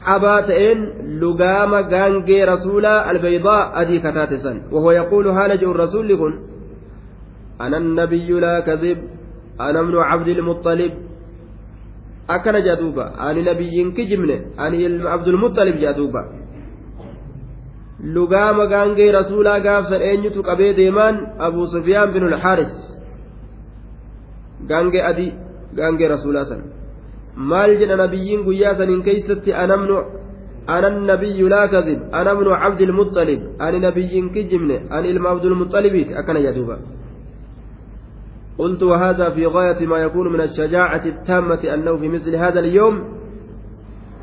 [0.00, 0.80] qabaa ta'een
[1.20, 4.56] lugaama gaangee rasuulaa albaydaa adii kataate san.
[4.72, 6.34] Wahuwa yaquulu haala je'u rasuulli kun
[7.58, 8.98] ana annabiyyu laa kadib
[9.58, 10.92] ana ibnu cabdilmuxalib
[12.34, 16.22] akkana jea duuba ani nabiyyin kijibne ani ilma abdulmuxalib jea duuba.
[18.14, 22.74] Lugaama gaangee rasuulaa gaafsan eenyutu qabee deemaan abuu sufyaan binu alxaaris
[24.70, 25.32] gaangee adii
[25.78, 26.62] gaangee rasuulaa san.
[27.36, 30.02] Maal jedha nabiyyiin guyyaa saniin keeysatti anamnu
[30.68, 35.94] أنا النبي لا كذب أنا ابن عبد المطلب أنا نبي كجمن أنا إلما عبد المطلب
[36.10, 36.78] أكن يدوبا
[38.58, 42.94] قلت وهذا في غاية ما يكون من الشجاعة التامة أنه في مثل هذا اليوم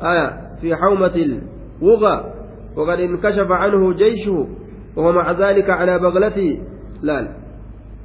[0.02, 2.34] آية في حومة الوغى
[2.76, 4.48] وقد انكشف عنه جيشه
[4.96, 6.60] وهو مع ذلك على بغلته
[7.02, 7.28] لا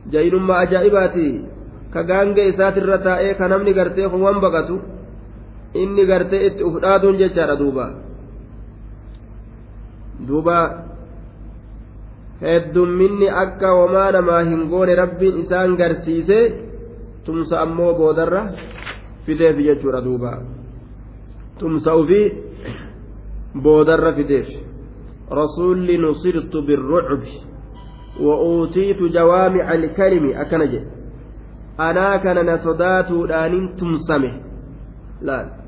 [0.10, 1.46] جين ما أجائباتي
[2.04, 4.76] ka isaatirra taa'ee ka namni gartee waan baqatu
[5.74, 7.86] inni gartee itti uf dhaaduun jechaadha duuba.
[10.28, 10.58] Duuba
[12.42, 16.44] heddumminni akka homaa namaa hin goone rabbiin isaan garsiisee
[17.26, 18.42] tumsa ammoo boodarra
[19.26, 20.32] fideef jechuudha duuba.
[21.60, 22.34] Tumsa ufii
[23.64, 24.48] boodarra fideef
[25.32, 27.32] rasuulli nusirtu birrucbi
[28.26, 30.95] wa uutiitu jawaamica alkalimi akkana jedhe.
[31.81, 34.35] أنا كان نصدات أن تمسمه
[35.23, 35.61] لا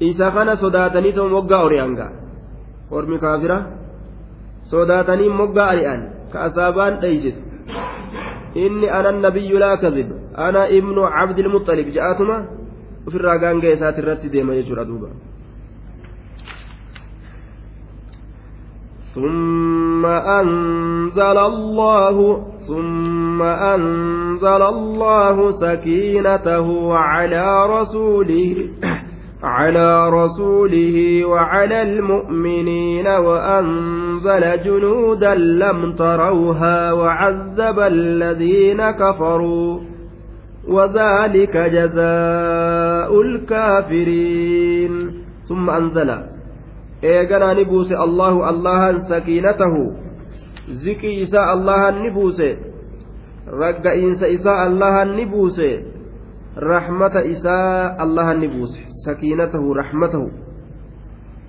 [0.00, 2.06] isa kana sodaatanii too moggaa ori'anga
[2.90, 3.56] ormi kaafira
[4.72, 7.42] sodaatanii moggaa ari'an ka asaabaan dheysisu
[8.64, 10.08] inni ana nabiyyu laa kadib
[10.46, 12.36] ana ibnu cabdilmuxalib je'aatuma
[13.06, 15.10] ofirraa gaangee isaati irratti deema jechuudha duuba
[19.14, 22.16] ثم أنزل الله
[22.67, 28.55] ثم أنزل الله سكينته على رسوله
[29.43, 39.79] على رسوله وعلى المؤمنين وأنزل جنودا لم تروها وعذب الذين كفروا
[40.67, 45.11] وذلك جزاء الكافرين.
[45.49, 46.09] ثم أنزل
[47.03, 50.04] إيقنا نبوس الله الله سكينته
[50.69, 52.39] زكي إساء الله نبوس
[53.47, 55.61] رق إنس إساء الله نبوس
[56.57, 60.27] رحمة إساء الله نبوس sakiinatahu raxmatahu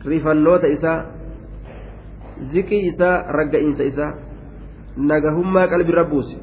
[0.05, 0.99] rifannoota isaa
[2.53, 4.13] ziqii isaa ragga'iinsa isaa
[5.11, 6.37] nagahummaa qalbii rabbuusi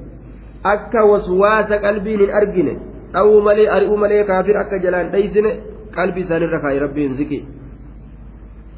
[0.73, 2.73] akka waswaasa qalbiin hin argine
[3.13, 5.51] dha'uu malee ari'uu malee kaafir akka jalaan dheeysine
[5.97, 7.43] qalbii isaanirra kaa'e rabbiin ziqii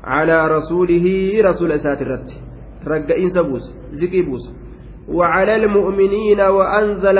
[0.05, 1.05] رسوله
[1.49, 2.29] رسول إسات الرت
[2.87, 4.21] رجئين بوس زكي
[5.17, 7.17] وعلى المؤمنين وأنزل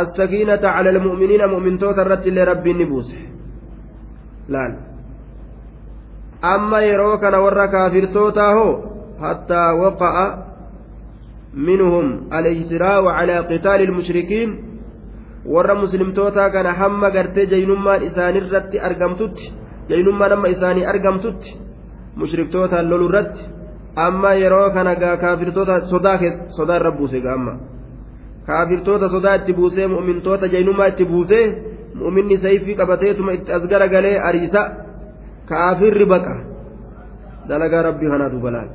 [0.00, 3.10] السكينة على المؤمنين مؤمن توت الرت لرب نبوس
[4.48, 4.76] laal
[6.42, 8.72] amma yeroo kana warra kaafirtootaa hoo
[9.20, 10.26] hattaa waqa'a
[11.68, 14.50] minhum alijtiraa'u calaa qitaali ilmushrikiin
[15.54, 19.52] warra muslimtootaa kana hamma gartee jaynummaan isaanirratti argamtutti
[19.88, 21.56] jaynummaan amma isaanii argamtutti
[22.16, 23.48] mushriktootaan lolu irratti
[23.96, 26.18] amma yeroo kana gaa kaafirtoota sodaa
[26.56, 27.54] sodaa irra buuse gaa amma
[28.46, 31.44] kaafirtoota sodaa itti buusee mu'mintoota jaynummaa itti buusee
[31.94, 34.62] mu'minni sayfii qabateetuma itti as garagalee ariisa
[35.48, 36.36] kaafirri baqa
[37.48, 38.68] dalagaa rabbii kanaatu balaan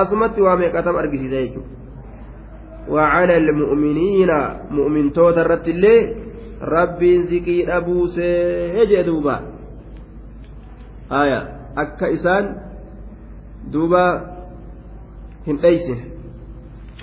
[0.00, 1.76] asumatti waa meeqatam argisiisa jechuudha
[2.88, 4.30] وعلى المؤمنين
[4.70, 6.14] مؤمن توتا رت الله
[6.62, 9.36] ربي زكي أبو سيجدوبا
[11.12, 11.40] آية
[11.78, 12.44] أكا إسان
[13.72, 14.36] دوبا
[15.48, 15.96] هنديسه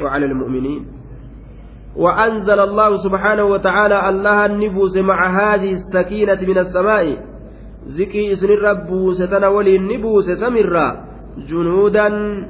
[0.02, 0.86] وعلى المؤمنين
[1.96, 7.34] وأنزل الله سبحانه وتعالى الله النبوس مع هذه السكينة من السماء
[8.88, 11.06] buuse tana waliin ni buuse samirraa
[11.48, 12.48] junuudan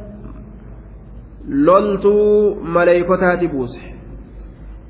[1.47, 3.82] loltuu maleeykotaati buuse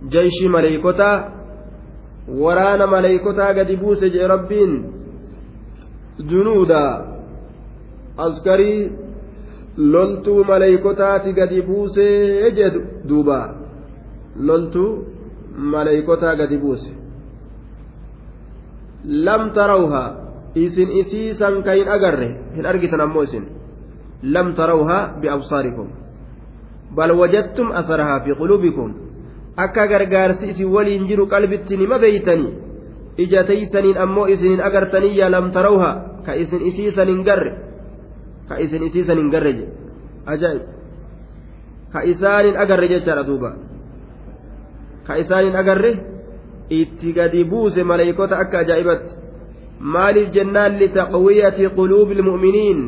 [0.09, 1.31] jayshii maleeykotaa
[2.27, 4.85] waraana maleeykotaa gadi buuse jee rabbiin
[6.29, 7.05] junuuda
[8.17, 8.91] askarii
[9.77, 12.71] loltuu maleeykotaati gadi buusee jee
[13.09, 13.55] duuba
[14.39, 15.05] loltuu
[15.57, 16.91] maleeykotaa gadi buuse
[19.05, 20.15] lam tarawhaa
[20.55, 23.45] isin isiisan ka hin agarre hin argitan ammoo isin
[24.23, 25.87] lam tarawhaa biabsaarikum
[26.95, 28.93] bal wajadtum asarahaa fi quluubikum
[29.57, 32.53] akka gargaarsi isin waliin jiru qalbitti nima beeytanii
[33.17, 37.72] ija teeysaniin ammoo isinin agartanii yaa lam tarawha ka isin isiisan hin garre
[38.49, 39.65] ka isin isiisan hin garre je
[40.33, 40.63] ajaa'ib
[41.93, 43.51] ka isaanin agarre jechaadha duuba
[45.07, 45.91] ka isaanin agarre
[46.79, 49.15] itti gadi buuse maleeykota akka ajaa'ibatti
[49.95, 52.79] maaliif jennaan litaqwiyati quluubi ilmu'miniin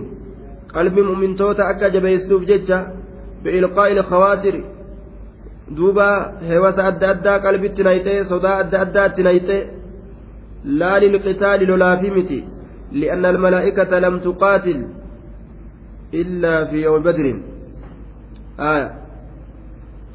[0.74, 2.78] qalbi mu'mintoota akka jabeessuuf jecha
[3.44, 4.56] bi'ilqaa'i ilkhawaatir
[5.78, 6.08] duuba
[6.52, 9.62] hewasa adda addaa qalbitti nayxee sodaa adda addaatti nayxee
[10.80, 12.40] laa lilqitaali lolaafii miti
[13.00, 14.80] li'anna almalaa'ikata lam tuqaatil
[16.22, 17.40] illaa fi yawmi badrin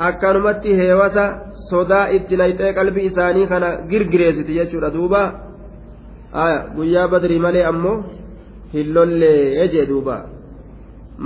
[0.08, 1.24] akkanumatti heewasa
[1.70, 5.22] sodaa itti nayxee qalbii isaanii kana girgireessiti jechuudha duuba
[6.76, 7.96] guyyaa badrii malee ammoo
[8.74, 10.16] hin lollee jee duuba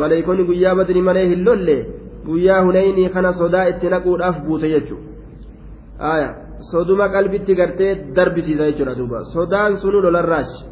[0.03, 1.81] maleeykonni guyyaa badrii malee hin lollee
[2.27, 6.29] guyyaa hunaynii kana sodaa itti naquudhaaf buute jechuudha
[6.71, 10.63] soduma qalbitti gartee darbisiisa jechuudha duuba sodaan sunu lolarraachi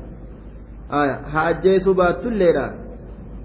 [0.91, 2.65] haa ajjeesuu baattulleedha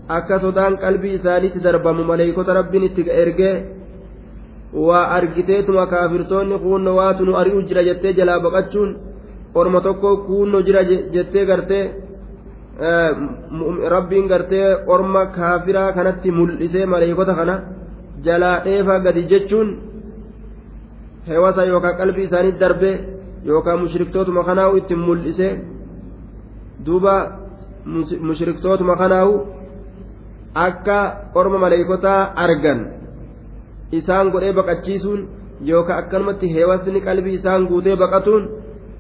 [0.08, 3.55] akka sodaan qalbii isaaniitti darbamu maleeykota rabbiin itti ergee
[4.88, 8.91] waa argiteetuma kaafirtoonni kuunno waatu nu ari'u jira jettee jalaa baqachuun
[9.55, 10.84] orma tokko kuunno jira
[11.16, 11.86] jettee gartee
[13.93, 17.55] rabbiin gartee orma kaafiraa kanatti mul'isee maleeykota kana.
[18.26, 19.70] jalaa dheefaa gadi jechuun
[21.28, 22.91] hewasa yookaan qalbii isaanii darbe
[23.45, 25.49] yookaan mushriktootuma kanaahu ittiin mul'ise
[26.86, 27.14] duuba
[28.30, 29.34] mushriktootuma kanaahu
[30.66, 30.98] akka
[31.34, 32.80] orma maleeykotaa argan
[33.98, 35.20] isaan godhee baqachiisuun
[35.70, 38.44] yookaan akkanumatti hewasni qalbii isaan guutee baqatuun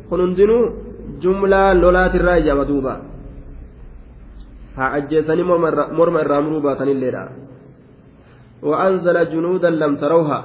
[0.08, 0.64] kun hundinuu
[1.22, 2.94] jumlaa lolaatirraa ijaama duuba
[4.76, 5.48] haa ajjeesanii
[5.98, 7.24] morma irraa muruu baatanilleedha.
[8.62, 10.40] وأنزل جنودا لم تروها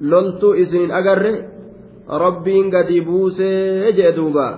[0.00, 1.24] لولتو إسنين أجر
[2.10, 4.48] ربين قد بوسي جدوبا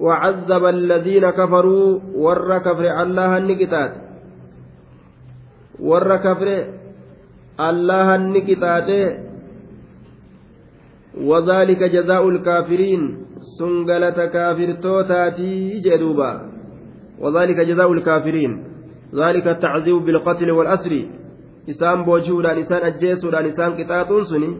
[0.00, 3.92] وعذب الذين كفروا ور كفر الله النكتات.
[5.80, 6.48] ور كفر
[7.60, 8.90] الله النكتات.
[11.18, 13.00] وذلك جزاء الكافرين.
[13.58, 16.32] سنقلة كافر توتاتي جدوبا.
[17.18, 18.64] وذلك جزاء الكافرين.
[19.14, 20.92] ذلك التعذيب بالقتل والأسر.
[21.70, 24.50] إسان بوجودان إسان أجيسودان إسان قطاطون سني.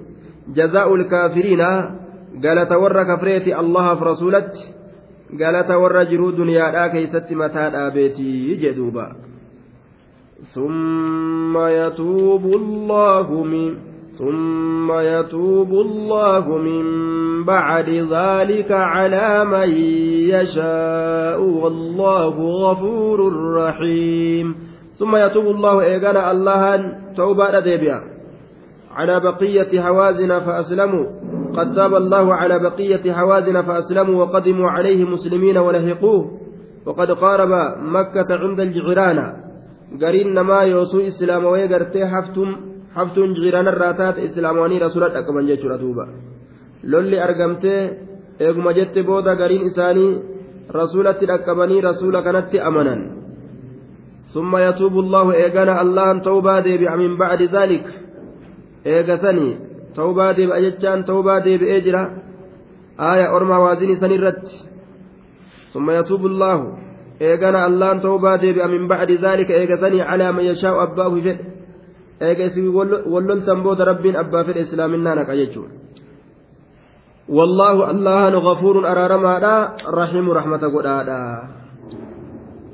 [0.49, 1.63] جزاء الكافرين.
[2.45, 4.78] قالت ور كفريتي الله فرسولت.
[5.71, 9.17] ور جرو دنيا لا كيست متى بيتي جدوبا
[10.55, 13.75] ثم يتوب الله من
[14.19, 16.85] ثم يتوب الله من
[17.45, 19.71] بعد ذلك على من
[20.35, 23.19] يشاء والله غفور
[23.55, 24.55] رحيم
[24.99, 28.18] ثم يتوب الله إيقانا الله توبة ديبيا
[28.99, 31.07] على بقية حوازن فأسلموا.
[31.57, 36.23] قد تاب الله على بقية حوازن فأسلموا وقدموا عليه مسلمين ولهقوه.
[36.87, 37.53] وقد قارب
[37.97, 39.27] مكة عند الجعرانة
[40.03, 42.49] قرين ما يوسو إسلام ويقرتي حفتم
[42.99, 46.05] haftuun jiraanarraa taate islaamoanii rasuula dhaqqaban jechuudha duuba
[46.93, 47.81] lolli argamtee
[48.47, 50.11] eeguma jette booda gariin isaanii
[50.81, 53.03] rasuulatti dhaqqabanii rasuula kanatti amanan
[54.29, 57.85] ثم يتوب الله إيغانا الله توبة ديبي من بعد ذلك.
[58.89, 59.49] إيغسني
[59.97, 62.03] توبة ديبي أجتشان توبة ديبي إجرا
[63.11, 64.45] آية أرمى وازني سنرت
[65.73, 66.59] ثم يتوب الله
[67.23, 71.39] إيغانا الله توبة ديبي من بعد ذلك إيغسني على من يشاء أباه فيه
[72.21, 72.75] eega isin
[73.07, 75.75] walloltan booda rabbiin abbaa fedhe islaaminaa naqa jechuudha
[77.31, 79.55] wallaahu allahan gafuurun araaramaadha
[80.01, 81.21] rahimu rahmata godhaadha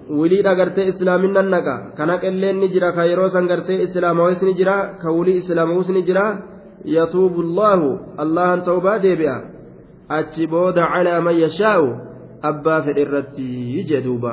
[0.09, 4.77] wiliidha gartee islaaminnan naqa kana qilleen ni jira ka yeroo san gartee islaamawis ni jira
[5.03, 6.25] ka wulii islaamawus ni jira
[6.97, 7.89] yatuubu allaahu
[8.25, 9.37] allahan tawbaa deebi'a
[10.19, 11.89] achi booda calaa man yashaa'u
[12.51, 14.33] abbaa fedhe irratti jedhuuba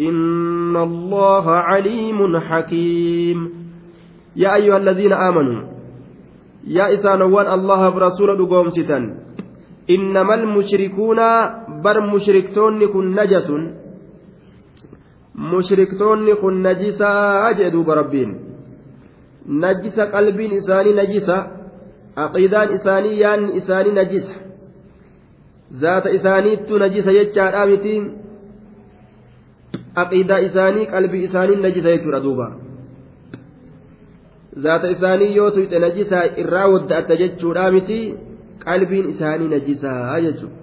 [0.00, 3.38] إن الله عليم حكيم.
[4.36, 5.60] يا أيها الذين آمنوا
[6.66, 9.04] يا إسانوان الله برسول دقوم ستن
[9.90, 11.20] إنما المشركون
[11.84, 13.48] بر مشركتون كن نجس
[15.34, 17.12] مشركتون كن نجسا
[17.50, 18.50] أجدوا بربين.
[19.46, 21.36] najisa qalbiin isaanii najisa
[22.16, 24.34] aqiidaan isaanii yaanni isaanii najisa
[25.80, 27.94] zaata isaaniittu najisa jechaadhaa miti
[29.94, 32.52] aqiidaa isaanii qalbii isaanii najisa jechuudha duuba
[34.56, 38.00] zaata isaanii yoo tuyxe najisaa irraa wadda'atta jechuudha miti
[38.64, 40.60] qalbiin isaanii najisaa jechuudha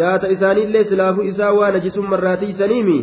[0.00, 2.98] zaata isaaniillee silaafuu isaa waa najisummarraa tiisaniimi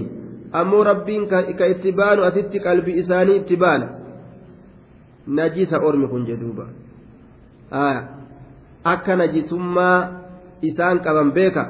[0.51, 3.89] ammoo rabbiin ka itti baanu asitti qalbii isaanii itti baana
[5.27, 6.65] najisa ormi kun jedhuuba
[8.93, 9.97] akka najisummaa
[10.61, 11.69] isaan qaban beeka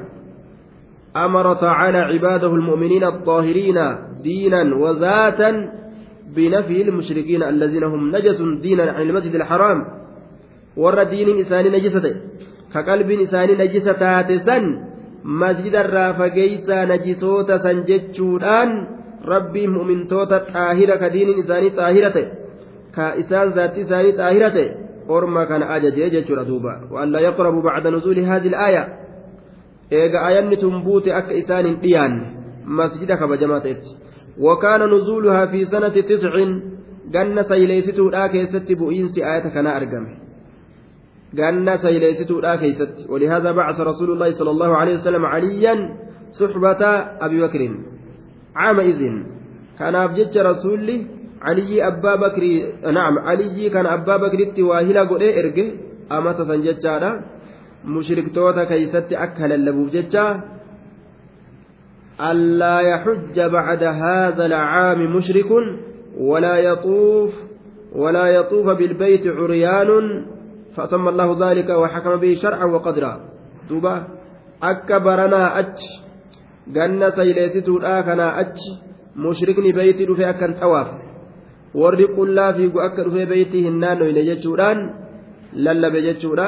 [1.16, 3.78] أمر تعالى عباده المؤمنين الطاهرين
[4.22, 5.50] دينا وذاتا
[6.36, 9.84] بنفي المشركين الذين هم نجس دينا عن المسجد الحرام.
[10.76, 12.16] ور دين إساني نجسة
[12.74, 14.58] كقلب إساني نجسة تاتسا
[15.24, 18.68] مسجد الرافقيسا نجسوتا سنجتشودان
[19.24, 21.70] ربي مؤمن توتا طاهرة كدين إساني
[22.94, 24.66] ka isaan zaatti isaanii xaahira ta'e
[25.08, 28.82] orma kana ajajee jechuudha duuba waan laa yaqrabu bacda nuzuuli haadhi aaya
[29.90, 32.26] eega ayanni tun buute akka isaan hin dhiyaanne
[32.80, 34.00] masjida kabajamaa ta'etti.
[34.40, 36.32] وكان نزولها في سنة تسع
[37.12, 40.06] جنة سيليستو لا كيست بؤينس آية كان أرقم
[41.34, 45.74] جنة سيليستو لا كيست ولهذا بعث رسول الله صلى الله عليه وسلم عليا
[46.32, 46.82] صحبة
[47.26, 47.70] أبي بكر
[48.56, 49.26] عام إذن
[49.78, 51.06] كان أبجد رسولي
[51.42, 52.42] علي أبا بكر
[52.92, 55.68] نعم علي كان أبا بكر واهلا قد إرقه
[57.84, 60.40] أما تسنجتشا مشركتوتا كيست أكل اللبوب جتشا
[62.20, 65.50] ألا يحج بعد هذا العام مشرك
[66.18, 67.34] ولا يطوف
[67.92, 69.90] ولا يطوف بالبيت عريان
[70.76, 73.20] فأتم الله ذلك وحكم به شرعا وقدرا
[73.70, 74.04] دوبا
[74.62, 75.80] أكبرنا أتش
[76.68, 78.60] جنة سيليتتو الآكنا أتش
[79.16, 81.10] مشركني بيتي دفع كان تواف
[81.74, 84.78] warri qullaa fiigu akka dhufee beeytii hin naannoyne jechuudhaan
[85.54, 86.46] lallabe jechuudha.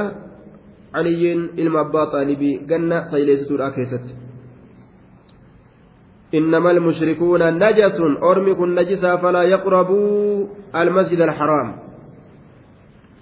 [0.93, 4.23] Aliyyiin ilma abbaa xaalibii ganna sayleessituudha keessatti
[6.35, 11.69] إنما المشركون نجس أرمي كن نجسا فلا يقربوا المسجد الحرام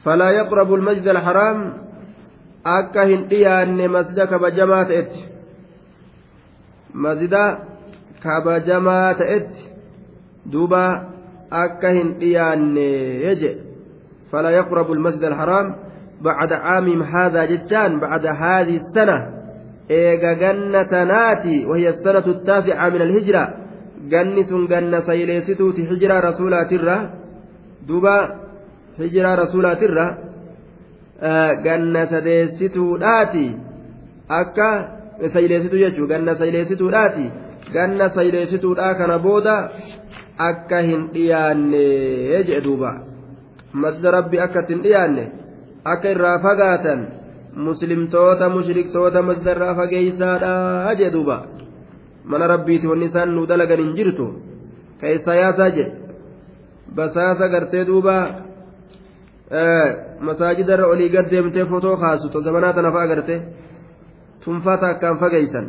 [0.04, 1.58] فلا يقربوا المسجد الحرام
[2.64, 5.20] akka hin dhiyaanne masjida kabajamaa ta'etti
[6.92, 7.42] masjida
[8.20, 9.64] kabajamaa ta'etti
[10.52, 10.82] duuba
[11.50, 12.88] akka hin dhiyaanne
[13.26, 13.52] yeje
[14.30, 15.89] فلا يقرب المسجد الحرام
[16.20, 19.18] بعد عام هذا جتان بعد هذه السنة
[19.90, 23.54] إيجا جنة ناتي وهي السنة التاسعة من الهجرة
[24.08, 26.90] جنس جنة سيليستو هجرة رسولات الرّ
[27.88, 28.16] دوبا
[28.98, 30.30] هجرة رسولات الرّ
[31.20, 33.52] ganna sadeessituudhaati
[34.28, 34.68] akka
[35.32, 37.30] sayleessitu jechuu ganna sayleessituudhaati
[37.72, 39.70] ganna sayleessituudhaa kana booda
[40.38, 42.94] akka hin dhiyaanne jee duuba
[43.72, 44.40] masjida rabbi
[45.84, 47.00] akka irraa fagaatan
[47.66, 51.36] muslimtoota mushriktoota masjida irraa fageeysaadha jee duuba
[52.24, 54.26] mana rabbiiti wanni isaan nu dalagan hin jirtu
[55.00, 55.92] keessa yaasaa jedhe
[56.96, 58.14] basaasa gartee duuba
[60.28, 63.36] masaajida irra olii gad deemtee fotoo kaasu to zamanaa tana fa'a garte
[64.44, 65.66] tunfata akkaan fageeysan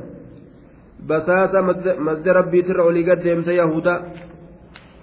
[1.08, 1.62] basaasa
[2.08, 3.94] masjida rabbiitirra olii gad deemtee yahuda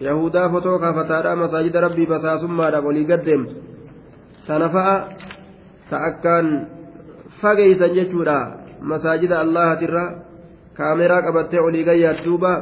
[0.00, 3.54] yahudaa fotoo kaafataadha masaajida rabbii basaasummaadhaaf olii gaddeemtu
[4.48, 4.96] tana fa'a
[5.90, 6.46] ta akkaan
[7.40, 8.38] fageeysan jechuudha
[8.80, 10.04] masaajida allahatirra
[10.78, 12.52] kaameraa qabattee olii gayyaat duuba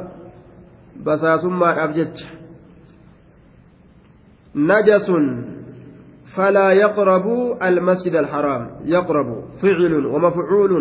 [1.06, 2.28] basaasummaadhaaf jecha
[4.54, 5.26] najasun
[6.36, 9.28] فلا يقربوا المسجد الحرام يقرب
[9.62, 10.72] فعل ومفعول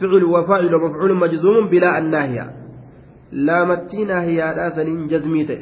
[0.00, 2.46] فعل وفاعل ومفعول مجزوم بلا الناهية
[3.32, 5.60] لا متينا هي راسن جزميته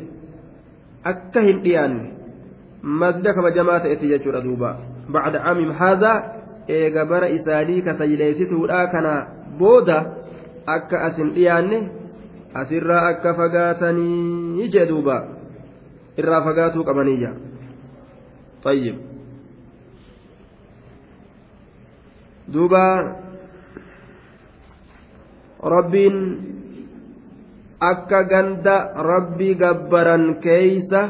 [1.05, 1.59] akka hin
[2.83, 4.77] jechuudha duuba
[5.09, 6.23] bacda caamim haadhaa
[6.69, 9.13] eega bara isaanii ka sajleessituudha kana
[9.59, 9.99] booda
[10.67, 11.79] akka as hin dhiyaanne
[12.55, 15.17] asirraa akka fagaatanii jee duuba
[16.19, 17.33] irraa fagaatuu qabaniyya
[18.63, 18.97] طيب
[22.53, 22.85] duuba
[25.63, 26.17] rabbiin
[27.81, 31.01] akka ganda rabbii gabbaran keeysa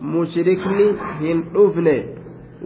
[0.00, 0.86] mushrikni
[1.20, 1.96] hin dhufne.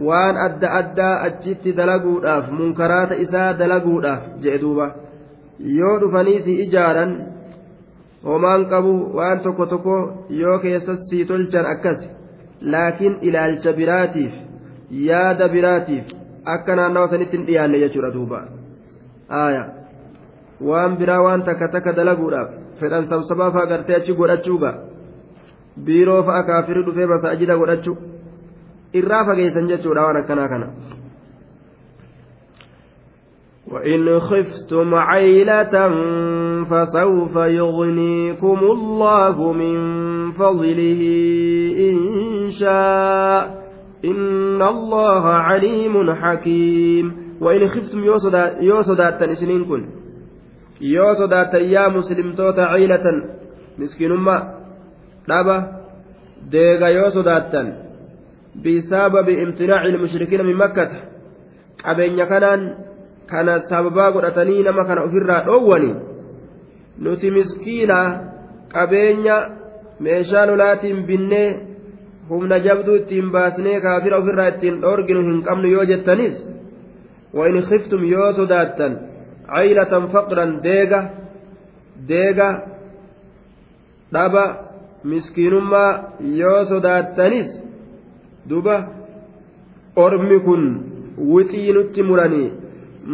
[0.07, 4.87] Waan adda addaa achitti dalaguudhaaf munkaraata isaa dalaguudhaaf jedhe duuba.
[5.79, 7.11] Yoo dhufanii ijaaran
[8.23, 9.97] homaan qabu waan tokko tokko
[10.29, 12.07] yoo keessa sii tolchan akkas
[12.61, 14.33] laakiin ilaalcha biraatiif
[15.09, 16.05] yaada biraatiif
[16.55, 18.41] akka naannawa sanitti hin dhiyaanne jechuudha duuba.
[19.29, 19.65] Aaya.
[20.69, 24.71] Waan biraa waan takka takka dalaguudhaaf fedhan sabsabaa fa'a gartee achi godhachuuga
[25.79, 27.97] biiroo fa'a kaafirii dhufee masaajida godhachuu
[28.93, 30.67] irraa fageessan jechuudha waan akkanaa kana.
[33.71, 35.89] وإن خفتم عيلة
[36.63, 39.77] فسوف يغنيكم الله من
[40.31, 41.01] فضله
[41.79, 41.95] إن
[42.51, 43.61] شاء
[44.05, 47.05] إن الله عليم حكيم
[47.41, 48.03] وإن خفتم
[48.61, 49.85] يوصدات إسنين كن
[50.81, 53.03] يوصدات يا مسلم توت عيلة
[53.79, 54.60] مسكين ما
[55.28, 55.56] dhaba
[56.52, 57.68] deega yoo sodaattan
[58.62, 60.98] bisababi imtinaaci ilmushrikiina min makkata
[61.82, 62.62] qabeenya kanaan
[63.30, 65.92] kana sababaa godhatanii nama kana ofirraa dhoowwani
[67.04, 67.98] nuti miskiina
[68.74, 69.36] qabeenya
[70.00, 71.48] meeshaa lolaatiin binnee
[72.28, 76.36] humna jabduu ittiin baasnee kaafira ofirraa ittiin dhoorginu hin qabnu yoo jettanis
[77.36, 78.88] وإن خفتم يو صداتا
[79.48, 81.00] عيلة فقرا ديغا
[82.08, 82.50] ديغا
[84.12, 84.44] دابا
[85.03, 87.49] miskiinummaa yoo sodaattanis
[88.49, 88.75] duba
[89.95, 90.63] ormi kun
[91.33, 92.51] wixii nutti muranii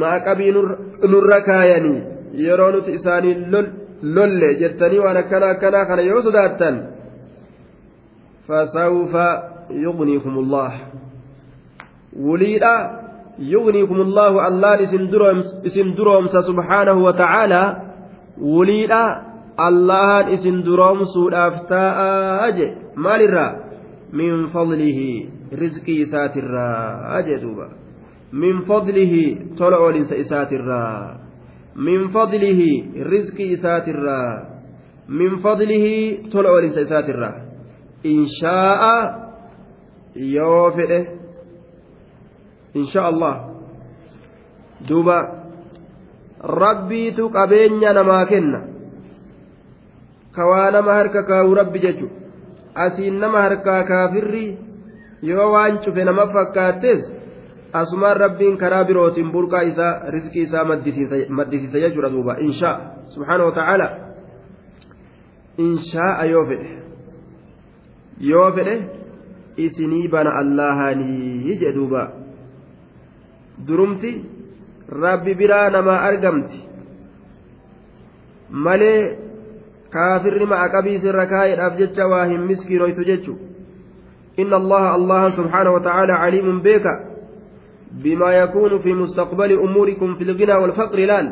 [0.02, 0.52] maaqabii
[1.12, 2.02] nurra kaayanii
[2.46, 3.36] yeroo nuti isaanii
[4.02, 6.78] lolle jettanii waan akkana akkanaa kana yoo sodaattan
[8.48, 9.28] fasawfa
[9.86, 10.74] yugniikum ullah
[12.28, 12.74] wuliidha
[13.40, 14.80] yugniikum ullahu allaan
[15.64, 17.76] isin duroomsa subhaanahu wa ta'aalaa
[18.42, 19.04] wuliidha
[19.58, 23.52] allahan isin duroomsuudhaaf taa'aa je maalirraa
[24.20, 25.30] min fadlihi
[25.62, 27.68] rizqii isaatirraa jee duuba
[28.32, 31.20] min fadlihi tola oolinsa isaatirraa
[31.76, 32.70] min fadlihi
[33.14, 34.32] rizqii isaatirraa
[35.08, 37.36] min fadlihi tola oolinsa isaatirraa
[38.04, 38.96] inshaa'a
[40.36, 41.00] yoo fedhe
[42.74, 43.36] insha allah
[44.90, 45.18] duuba
[46.64, 48.77] rabbiitu qabeenya namaa kenna
[50.38, 52.10] kawaa nama harka kaawu rabbi jechu.
[52.76, 54.58] Asiin nama harkaa kaafirri
[55.22, 57.08] yoo waan cufe nama fakkaattes
[57.74, 62.38] asumaan rabbiin karaa birootiin burqaa isaa riskii isaa maddisiisa jechuudha duuba.
[62.48, 62.76] Inshaa
[63.16, 63.90] subhaana wa
[65.58, 66.78] inshaa'a yoo fedhe.
[68.32, 68.76] Yoo fedhe
[69.58, 72.08] isinii bana allahaanii jedhe
[73.68, 74.12] durumti
[75.04, 76.60] rabbi biraa namaa argamti.
[78.50, 79.27] Malee
[79.98, 83.38] kaafirri ma'a qabiisirra kaa'eedhaaf jecha waa hin miskiinoytu jechu
[84.40, 86.86] إن الله الله سبحانه وتعالى عليم بك
[87.92, 91.28] بما يكون في مستقبل أموركم في الغنى والفقر لأن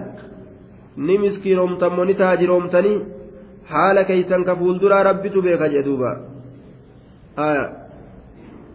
[0.97, 2.93] نمسكي رومتم ونتاج رومتني
[3.70, 6.11] حال كيسا كفول درا ربت بك جدوبا.
[7.39, 7.66] آية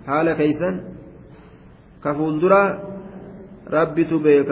[0.07, 0.71] حال كيسا
[2.05, 2.63] كفول درا
[3.73, 4.51] ربت بك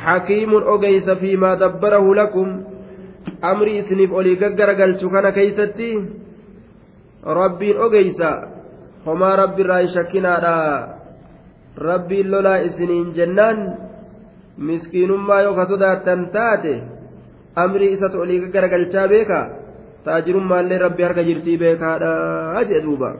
[0.00, 2.48] حكيم أجيس فيما دبره لكم
[3.44, 5.90] أمري إسنيف أولي قرقل كان كيستي
[7.26, 8.20] ربي أجيس
[9.06, 10.34] هما ربي راي شكنا
[11.78, 13.58] ربي لولا إسنين جنان
[14.58, 16.76] مسكين ما يوكسودا تنتاتي
[17.58, 19.40] أمري إسات أولي قرقل بيكا
[20.04, 21.90] تاجر ما اللي ربي هرك جرتي بيكا
[22.60, 23.10] أجي دوبا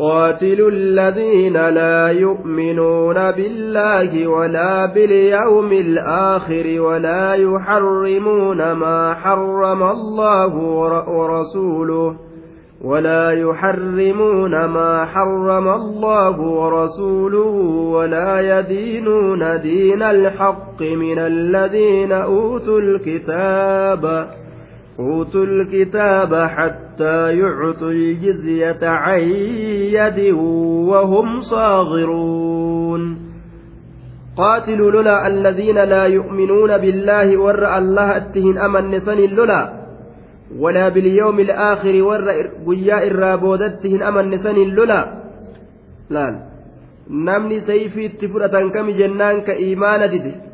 [0.00, 10.56] قاتلوا الذين لا يؤمنون بالله ولا باليوم الآخر ولا يحرمون ما حرم الله
[11.08, 12.16] ورسوله
[12.84, 17.50] ولا يحرمون ما حرم الله ورسوله
[17.94, 24.30] ولا يدينون دين الحق من الذين أوتوا الكتاب
[25.00, 29.20] أوتوا الكتاب حتى يعطوا الجزية عن
[29.96, 30.34] يد
[30.90, 33.02] وهم صاغرون.
[34.36, 39.62] قاتلوا لولا الذين لا يؤمنون بالله ور الله أتهن أمن نسن لولا
[40.58, 42.28] ولا باليوم الآخر ور
[42.66, 45.00] قياء الرابودتهن أمن نسن لولا.
[46.10, 46.26] لا
[47.10, 50.49] itti fudhatan kami jennaan ka iimaana dide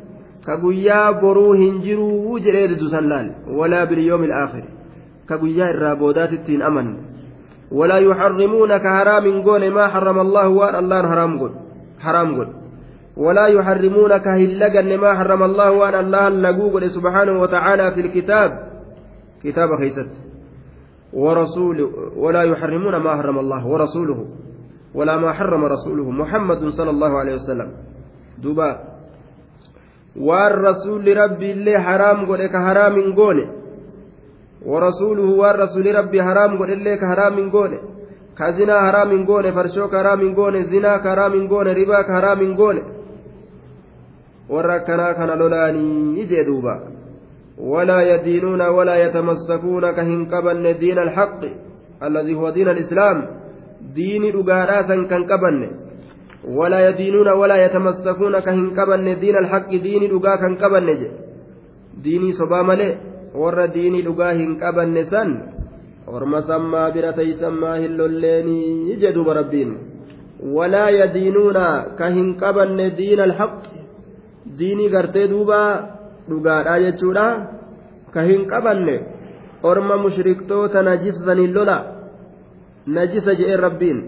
[0.47, 3.29] ka guyyaa boruu hin jiruu jedhee didu san laal
[3.59, 4.69] walaa bilyoomi alaakhiri
[5.27, 6.63] ka guyyaa irraa boodaatitti hin
[7.71, 11.51] ولا يحرمون كهرام قول ما حرم الله وان الله حرام قول
[11.99, 12.47] حرام قول.
[13.17, 18.51] ولا يحرمون كهلقا ما حرم الله وان الله لقوق سبحانه وتعالى في الكتاب.
[19.43, 20.09] كتاب خيست.
[21.13, 24.25] ورسول ولا يحرمون ما حرم الله ورسوله
[24.95, 27.71] ولا ما حرم رسوله محمد صلى الله عليه وسلم.
[30.17, 33.49] دوبا والرسول ربي اللي حرام قول كهرام قول
[34.65, 37.79] ورسوله والرسول ربي حرام قول اللي كهرام قول
[38.37, 42.83] كزنا حرام قول فرشوك حرام قول زنا حرام قول ربا حرام قول
[44.49, 46.75] وركنا كان لولاني يجي دوبا
[47.57, 51.41] ولا يدينون ولا يتمسكون كهنكبن دين الحق
[52.03, 53.17] الذي هو دين الإسلام
[53.95, 55.86] دين رقاراسا كنكبن
[56.45, 60.87] ولا يدينون ولا يتمسكون كهنكبن دين الحق دين رقا كنكبن
[62.03, 62.95] ديني صبامله
[63.35, 65.29] ور ديني رقا هنكبن سن
[66.07, 69.71] orma sammaa bira teeysammaa hin lolleenii jedhuuba rabbiin
[70.57, 71.65] walaa yadiinuuna
[71.99, 73.57] ka hin qabanne diina alhaq
[74.59, 75.59] diinii gartee duuba
[76.29, 77.25] dhugaadhaa jechuudha
[78.13, 78.95] ka hin qabanne
[79.71, 81.77] orma mushriktoota najisanii lola
[82.99, 83.99] najisa je'een rabbiin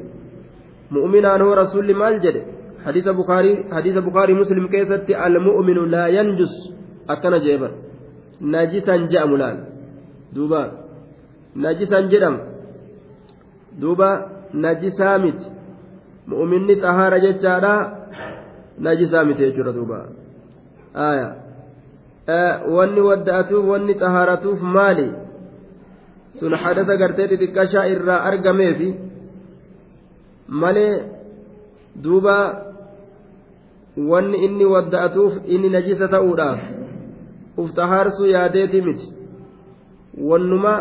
[0.95, 2.41] mu'minaan hoo rasuulli maal jedhe
[2.85, 6.53] hadiisa bukaarii hadiisa bukaarii muslim keessatti almu'minu laa yanjus
[7.13, 7.73] akkana jeeban
[8.55, 9.57] najisan je'amu laal
[10.35, 10.61] duuba
[11.65, 12.39] najisan jedhama
[13.81, 14.09] duuba
[14.65, 15.45] najisaa miti
[16.31, 17.73] mu'minni xahaara jechaadha
[18.87, 19.99] najisaa miti jechuudha duuba
[21.07, 21.33] aayaa
[22.77, 25.07] wanni wadda'atuuf wanni xahaaratuuf maali
[26.39, 28.89] sun hadasa gartee xixiqqashaa irraa argameefi
[30.49, 31.03] malee
[31.95, 32.35] duuba
[33.97, 36.59] wanni inni wadda'atuuf inni najisa ta'uudhaaf
[37.57, 39.07] uf xahaarsuu yaadeeti miti.
[40.17, 40.73] Wannuma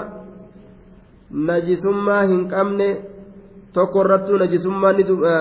[1.30, 2.88] najisummaa hin qabne
[3.72, 4.94] tokko irrattuu najisummaa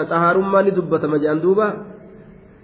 [0.10, 1.68] xahaarummaa ni dubbatama jedhan duuba.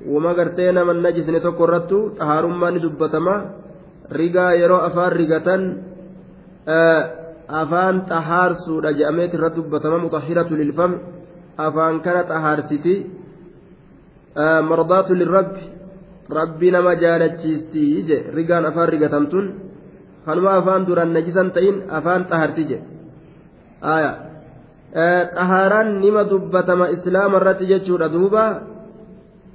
[0.08, 3.36] Wama gartee nama najisne tokko irrattu xahaarummaa ni dubbatama.
[4.12, 5.62] Rigaa yeroo afaan rigatan
[7.48, 10.92] afaan xahaarsuudha jedhameet irra dubbatama muxahiratu lilfam
[11.58, 12.96] afaan kana xahaarsiti
[14.70, 15.64] mardaatu lirrabbi
[16.30, 19.46] rabbi nama jaalachiisti je rigaan afaan rigatan tun
[20.26, 22.78] kanuma afaan duraan najisan ta'in afaan xaharti je
[25.38, 28.44] xahaaraan nima dubbatama islaama irratti jechuudha duuba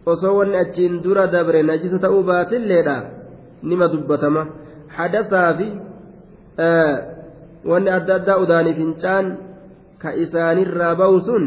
[0.07, 2.97] osoo wanni achiin dura dabre najisa ta'uu baatilleedha
[3.63, 4.43] nima dubbatama
[4.97, 5.69] hadasaa fi
[7.71, 9.27] wanni adda addaa udaanii fincaan
[10.03, 11.45] ka isaanirraa ba'u sun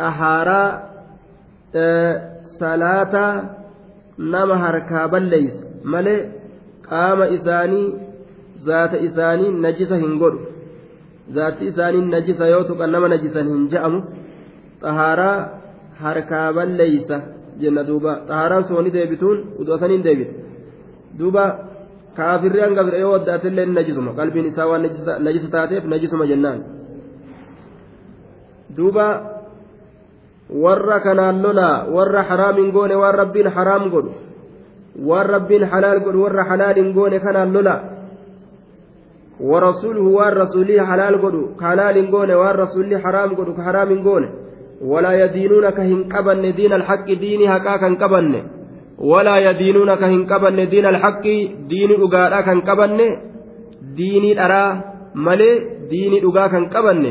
[0.00, 0.68] xahaaraa
[2.60, 3.24] salaata
[4.18, 5.64] nama harkaa balleeysa.
[5.84, 6.20] Malee
[6.88, 7.86] qaama isaanii
[8.68, 10.40] zaata isaanii najisa hin godhu.
[11.34, 14.00] Zaati isaanii najisa yoo tuqan nama najisan hin je'amu
[14.82, 15.36] xahaaraa
[16.02, 17.20] harkaa balleeysa
[17.60, 18.12] jenna duuba.
[18.28, 20.34] Xahaaraan sooni deebituun udoosaniin deebite
[21.18, 21.44] duuba
[22.16, 24.16] kaafirri hanga bira yoo waddaatillee najisuma.
[24.20, 24.82] Qalbiin isaa waan
[25.26, 26.60] najisa taateef najisuma jennaan.
[28.76, 29.06] Duuba
[30.50, 34.12] warra kanaan lolaa warra haraamin goone waan rabbiin haraam godhu
[35.08, 37.80] waan rabbiin halaal godhu warra halaaliin goone kanaan lolaa
[39.40, 44.30] ورسوله والرسول حلال قدو حلال قونه والرسول حرام قدو كحرام قونه
[44.84, 48.34] ولا يدينون كهن قبن دين الحق ديني حقا كان قبن
[48.98, 51.24] ولا يدينون كهن قبن دين الحق
[51.72, 52.98] دين أقادا كان قبن
[53.96, 54.64] ديني أرى
[55.14, 55.50] ملي
[55.90, 57.04] ديني أقا كان قبن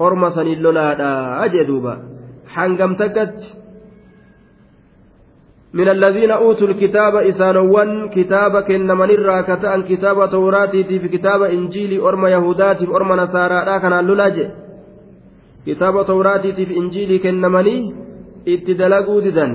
[0.00, 0.66] أرمى سنين
[1.44, 1.94] أجدوبا
[2.58, 3.38] حنقم تكت
[5.78, 12.80] من الذين أوتوا الكتاب إسانوان كتاب كنمن الراكة كتاب توراتي في كتاب إنجيل أرمى يهودات
[12.96, 13.58] أرمى نصارى
[14.00, 14.46] اللولاجي
[15.68, 17.80] kitaaba tawraatiitiif injiilii kennamanii
[18.54, 19.52] itti dalaguu didan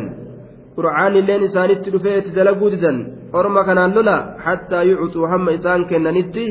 [0.77, 2.97] qur'aan illeen isaanitti dhufee itti dalaguu didan
[3.39, 6.45] orma kanaan lola hattaa yucutuu hamma isaan kennanitti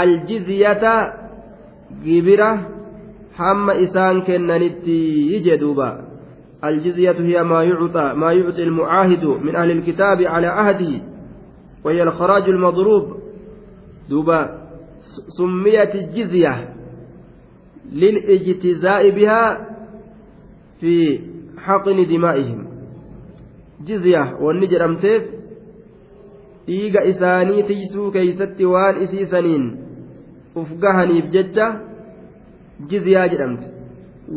[0.00, 0.94] aljizyata
[2.04, 2.50] gibira
[3.38, 6.10] hamma isaan kennanitti jedhuuba
[6.64, 11.02] الجزية هي ما يعطى ما يعطي المعاهد من أهل الكتاب على عهده
[11.84, 13.16] وهي الخراج المضروب
[14.08, 14.40] دوبا
[15.38, 16.74] سميت الجزية
[17.92, 19.66] للاجتزاء بها
[20.80, 21.20] في
[21.58, 22.66] حقن دمائهم
[23.86, 25.22] جزية والنجر أمتيف
[26.70, 29.64] dhiiga isaanii tiysuu keeysatti waan isiisaniin
[30.54, 31.32] uf gahaniif
[32.88, 33.66] jizyaa jedhamte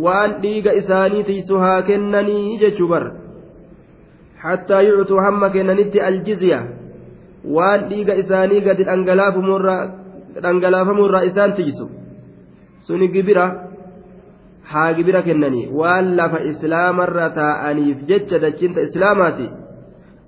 [0.06, 3.04] waan dhiiga isaanii tiysu haa kennanii jechuu bar
[4.44, 6.60] hattaa yuutuu hamma kennanitti aljizya
[7.58, 8.88] waan dhiiga isaanii gadi
[10.44, 11.90] dhangalaafamurraa isaan tijisu
[12.88, 13.46] suni gibira
[14.72, 19.48] haa gibira kennanii waan lafa islaamarra taa'aniif jecha dachiinta islaamaati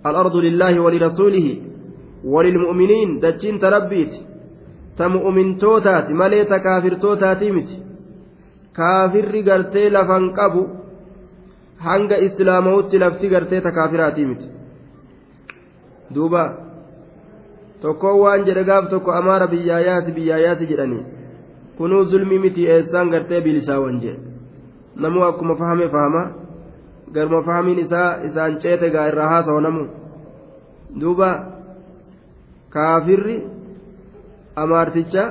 [0.10, 1.48] الأرض لله ولرسوله
[2.24, 4.14] وللمؤمنين دجين تربيت
[4.98, 7.70] تمؤمن توتات مليت كافر توتاتي مت
[8.78, 10.66] كافر قرتي لفن قبو
[11.86, 14.48] hanga islaamawutti lafti gartee takaafiraatii miti
[16.16, 16.44] duuba
[17.82, 21.04] tokkoon waan jedhe gaaf tokko amaara biyyaayaasi biyyaayaasi jedhanii
[21.78, 24.20] kunuu zulmii miti eessaan gartee bilisaawan jedhe
[25.04, 26.24] namuu akkuma fahame fahama
[27.14, 29.84] garuma fahamiin isaa isaan ceete gaa irraa haasawa namu
[31.02, 31.30] duuba
[32.76, 33.38] kaafirri
[34.64, 35.24] amaarticha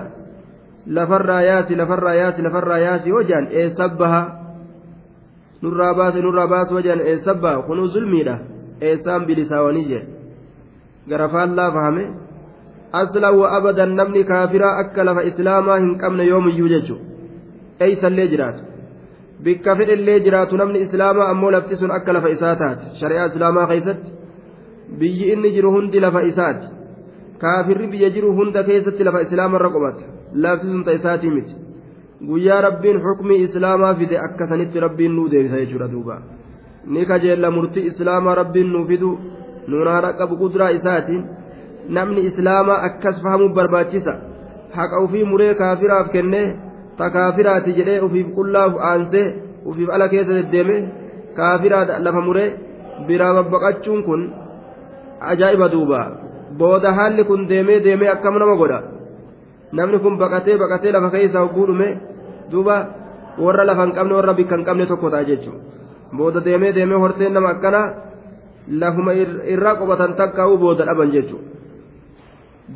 [0.86, 4.22] lafarraa yaasi lafarraa yaasi lafarraa yaasi hojaan eessa baha
[5.62, 8.38] nurraa baase nurraa baasu wajan eessa baa kunuu zulmiidha
[8.80, 10.06] eessaan bilisaawanii jedhe
[11.08, 12.04] gara faallaa fahame
[13.00, 16.98] aslan wa abadan namni kaafiraa akka lafa islaamaa hin qabne yoomiyyuu jechu
[17.86, 18.62] eeysallee jiraatu
[19.44, 24.10] bikka fedhellee jiraatu namni islaamaa ammoo lafti sun akka lafa isaa taate shari'aa islaamaa keessatti
[24.98, 26.66] biyyi inni jiru hundi lafa isaati
[27.44, 30.04] kaafirri biyya jiru hunda keessatti lafa islaamarra qobata.
[30.42, 31.54] Lafti sun ta isaatii miti.
[32.28, 36.16] Guyyaa rabbiin xukmii islaamaa fide akkasanitti rabbiin nuu deebisa jechuudha duuba.
[36.92, 39.10] Ni kajeella murtii islaamaa rabbiin nuu fidu.
[39.68, 41.22] Nuunaan qabu kuduraa isaatiin.
[41.88, 44.14] Namni islaamaa akkas fahamuu barbaachisa.
[44.76, 46.46] Haqa ufii muree kaafiraaf kennee
[46.98, 49.26] ta kaafiraati jedhee ufiif qullaaf aansee
[49.70, 50.76] ufiif ala keessa deddeeme
[51.36, 52.48] kaafiraa lafa muree
[53.06, 54.22] biraa babbaqachuun kun
[55.32, 56.00] ajaa'iba duuba
[56.58, 58.78] booda haalli kun deemee deemee akkam nama godha
[59.72, 61.88] namni kun baqatee baqatee lafa keessa hogguu dhume
[62.50, 62.76] duuba
[63.44, 65.60] warra lafa hin qabne warra bikka hin qabne tokko ta'a jechuudha
[66.16, 67.80] booda deemee deemee horteen nama akkana
[68.80, 69.12] lafuma
[69.54, 71.48] irraa qobatan takkaa'uu booda dhaban jechuudha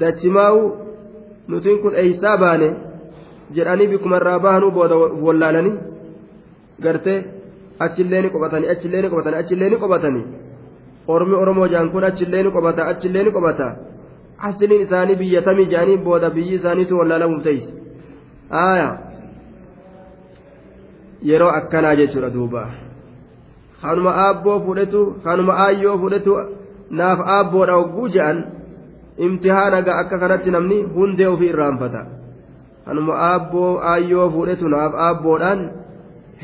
[0.00, 0.60] dachimaa'u
[1.48, 2.68] nutiin kun eeysaa baane
[3.56, 5.76] jedhanii bikkuma irraa bahanuu booda wallaalanii
[6.82, 7.18] gartee
[7.86, 10.24] achillee ni qobatanii achillee ni qobatanii
[11.14, 13.68] ormi oromoo jaan kun achillee ni qobata achillee ni qobata.
[14.38, 17.64] asliin isaanii biyya tamii jedhanii booda biyyi isaaniitu wallaalamuuf ta'is
[18.50, 18.90] aaya
[21.30, 22.62] yeroo akkanaa jechuudha duuba.
[23.82, 26.36] Kanuma aabboo fudhetu kanuma aayyoo fudhetu
[27.00, 28.38] naaf aabboodha hogguu je'an
[29.26, 32.04] imtihaana gaa akka kanatti namni hundee ofii irraanfata.
[32.84, 35.66] Kanuma aabboo aayyoo fudhetu naaf aabboodhaan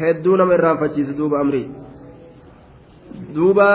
[0.01, 1.67] hedduu nama irraanfachiisa duuba amrii
[3.35, 3.69] duuba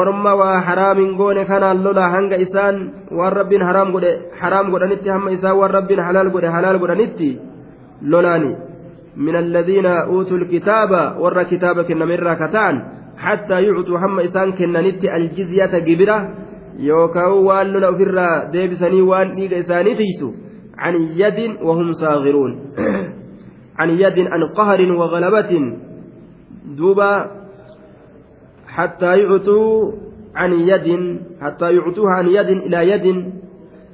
[0.00, 2.76] orma waa haraamin goone kanaan lola hanga isaan
[3.18, 4.12] waan rabbiin haraam godhe
[4.42, 7.30] haraam godhanitti hamma isaan waan rabbiin halaal godhe halaal godhanitti
[8.12, 8.52] lolaani
[9.16, 10.90] من الذين أوتوا الكتاب
[11.20, 12.74] ور كتاب كنمرة كتان
[13.16, 16.18] حتى يعطوا هم إسان كننت الجزية جبرة
[16.78, 20.28] يوكاو وان لولا فرا ديبسني وان ديك إساني تيسو
[20.78, 22.52] عن يد وهم صاغرون
[23.80, 25.52] عن يد عن قهر وغلبة
[26.78, 27.12] دوبا
[28.71, 29.91] حتى يعطوا
[30.35, 30.87] عن يد
[31.41, 33.07] حتى يعطوها عن يد إلى يد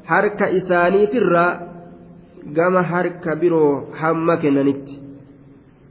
[0.06, 1.46] حركة إساني ترى
[2.52, 5.00] gama harka biroo hamma kennanitti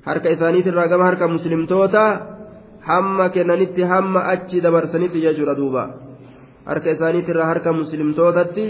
[0.07, 2.03] harka isaaniitirraa gama harka muslimtoota
[2.89, 5.83] hamma kennanitti hamma achi dabarsanitti jechuudha duuba
[6.69, 8.67] harka isaaniitirraa harka muslimtootatti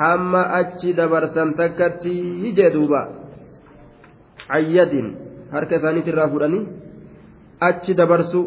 [0.00, 2.14] hamma achi dabarsan takkatti
[2.56, 3.00] jee duuba
[4.58, 5.06] ayyadin
[5.54, 6.64] harka isaaniitirraa fudhanii
[7.68, 8.40] achi dabarsu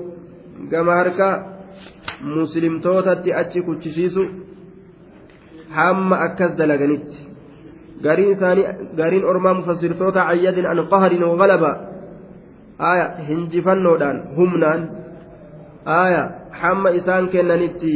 [0.71, 1.29] gama harka
[2.23, 4.23] muslimtootatti achi kuchisiisu
[5.71, 7.19] hamma akkas dalaganitti.
[8.03, 11.71] Gariin isaanii gariin ormaa mufassirtoota cayyadin an qaharin waqalaba
[12.79, 14.83] aaya hinjifannoodhaan humnaan.
[15.87, 17.95] Aaya hamma isaan kennanitti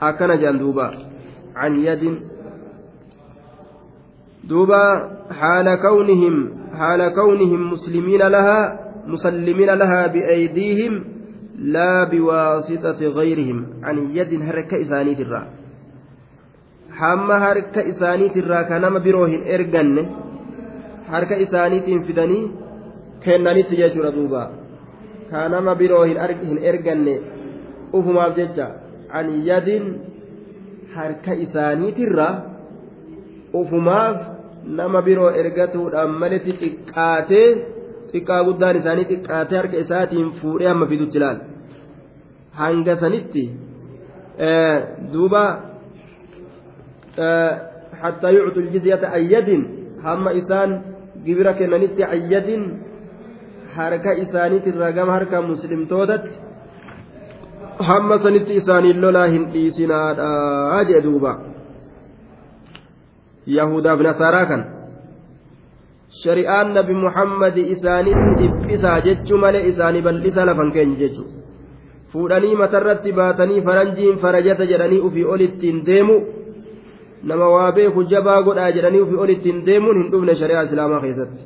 [0.00, 0.92] akkana jean duuba.
[1.54, 2.16] Can yadin.
[4.48, 4.80] Duuba
[5.40, 6.34] haala kawnihim
[6.78, 8.72] haala kawnihim muslimiina lahaa
[9.06, 11.15] musallimiina lahaa biaydiihim
[11.75, 15.43] لا بواسطة غيرهم عن يد هرك إسانيت الرا
[16.97, 19.97] حما هرك إسانيت الرا كنما بروهن إرجن
[21.13, 22.39] هرك إسانيت فدني
[23.23, 24.43] كنني تجاجر دوبا
[25.31, 27.07] كنما بروهن أرجن إرجن
[27.93, 28.67] أفهم أبجدّا
[29.15, 29.69] عن يد
[30.95, 32.29] هرك إسانيت الرا
[33.55, 34.17] أفهماف
[34.65, 37.47] nama biroo ergatuudhaan maletti xiqqaatee
[38.12, 41.38] xiqqaa guddaan isaanii xiqqaatee harka isaatiin fuudhee hamma fidutti ilaal
[42.60, 43.44] hanga sanitti
[45.12, 45.42] duuba
[48.02, 49.62] hattaa yuctu ljizyata ayyadin
[50.06, 50.70] hamma isaan
[51.24, 52.62] gibira kennanitti ayyadin
[53.76, 56.34] harka isaaniitirraa gama harka muslimtootatti
[57.88, 61.32] hamma sanitti isaaniin lolaa hin dhiisinaadha jee duuba
[63.58, 64.62] yahudaaf nasaaraa kan
[66.22, 71.36] shari'aan nabi muhammadi isaanitti dhiphisaa jechuu malee isaanii bal'isa lafan keenya jechuudha
[72.12, 76.16] fuudhanii matarratti baatanii faranjiin farajata jedhanii ufii olittiin deemu
[77.22, 81.44] nama waa beeku jabaa godhaa jedhanii ufii olittiin deemuun hin dhufne shari'aa islaamaa keessatti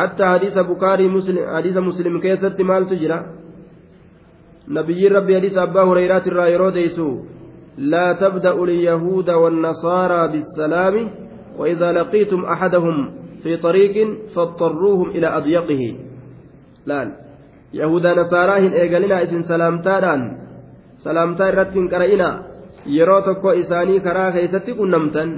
[0.00, 1.10] hatta hadiisa bukaarii
[1.52, 3.22] hadiisa muslim keessatti maaltu jira
[4.78, 7.08] nabiyyiin rabbi hadiisa abbaa hureyraat irraa yeroo deeysu
[7.78, 11.10] لا تبدأ اليهود والنصارى بالسلام
[11.58, 13.10] وإذا لقيتم أحدهم
[13.44, 13.94] في طريق
[14.34, 15.82] فاضطروهم إلى أضيقه
[16.86, 17.00] لا
[17.74, 20.20] يهودا نصارى هن إيقالنا إذن سلامتان
[21.04, 22.30] سلامتا إرتين كرئنا
[22.96, 25.30] yeroo tokko isaanii karaa keessatti qunnamtan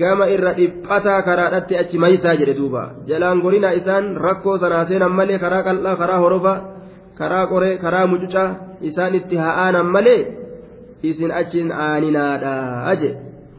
[0.00, 5.38] gama irra dhiphataa karaadhatti achi maysaa jedhe duuba jalaan gorina isaan rakkoo sanaa seenan malee
[5.44, 6.54] karaa qal'aa karaa horofa
[7.18, 8.48] karaa qoree karaa mucucaa
[8.88, 10.20] isaan itti ha'aanan malee
[11.10, 12.54] isin achiin aaninaadha
[12.92, 13.10] aje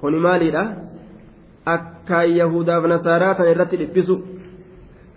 [0.01, 0.63] kuni maaliidha
[1.75, 1.92] akka
[2.39, 4.15] yahudaaf nasaaraa tan irratti dhiphisu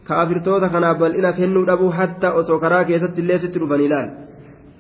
[0.09, 4.09] kaafirtoota kanaaf bal'ina kennuu dhabuu hatta osoo karaa keessatti illee sitti dhufan ilaal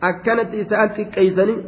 [0.00, 1.58] akkanatti isaan xiqqeeysanii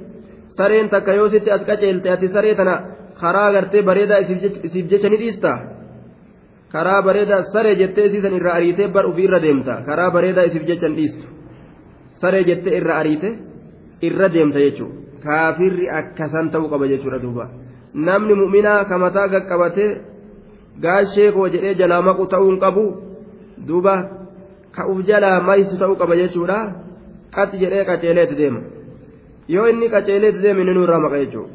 [0.58, 2.74] sareen takka yoo sitti as qaceelte ati saree tana
[3.20, 5.58] karaa gartee bareedaa isiif jecha ni dhiista
[6.72, 10.86] karaa bareedaa saree jettee isiisan irra ariitee bar ufii irra deemta karaa bareedaa isiif jecha
[10.88, 11.26] hin dhiistu
[12.20, 13.28] saree jettee irra ariite
[14.08, 17.44] irra deemta jechuudha kaafirri akkasan ta'uu qaba jechuudha duuba
[17.94, 19.26] namni mu'minaa ka mataa
[20.82, 22.84] qaqqabatee gaashee koo jedhee jalaa maqu ta'uu hin qabu
[23.66, 23.94] duuba
[24.72, 26.58] ka uf jalaa maysu ta'uu qaba jechuudha
[27.34, 28.60] qatti jedhee qaceeleeti deema.
[29.48, 31.52] yoo inni qaceeleeti deeme inni irraa maqa jechuudha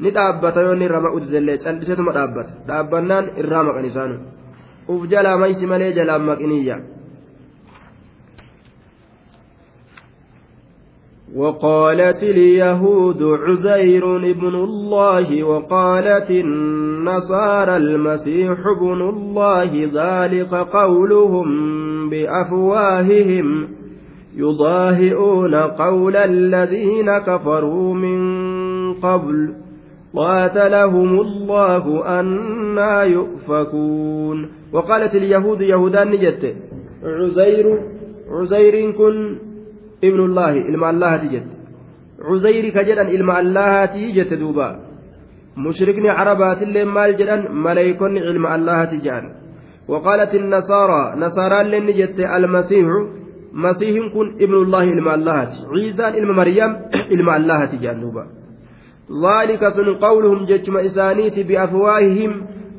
[0.00, 4.16] ni dhaabbata yoo inni irraa maqu didellee calliseetuma dhaabbata dhaabbannaan irraa maqan isaanu
[4.88, 6.95] uf jalaa maysi malee jalaan maqiniyya.
[11.34, 21.46] وقالت اليهود عزير ابن الله وقالت النصارى المسيح ابن الله ذلك قولهم
[22.10, 23.68] بأفواههم
[24.36, 28.20] يضاهئون قول الذين كفروا من
[28.94, 29.54] قبل
[30.16, 34.48] قاتلهم الله أنا يؤفكون.
[34.72, 36.56] وقالت اليهود يهودان نجت
[37.04, 37.80] عزير
[38.30, 39.45] عزير كن
[40.04, 41.46] ابن الله إلما الله تجت
[42.28, 44.68] عزير كجدا إلما الله تجت دوبا.
[45.56, 49.24] مشركني عربات اللي مال جدا ملائكني علم الله تجان.
[49.88, 52.86] وقالت النصارى نصارى اللي نجت المسيح.
[53.56, 56.72] masiihin kun ibnullaahi ilma allahati ciisaan ilma maryam
[57.10, 58.24] ilma allahati jaalluuba
[59.06, 62.32] ذلك سن قولهم جتم إسانيتي بأفواههم.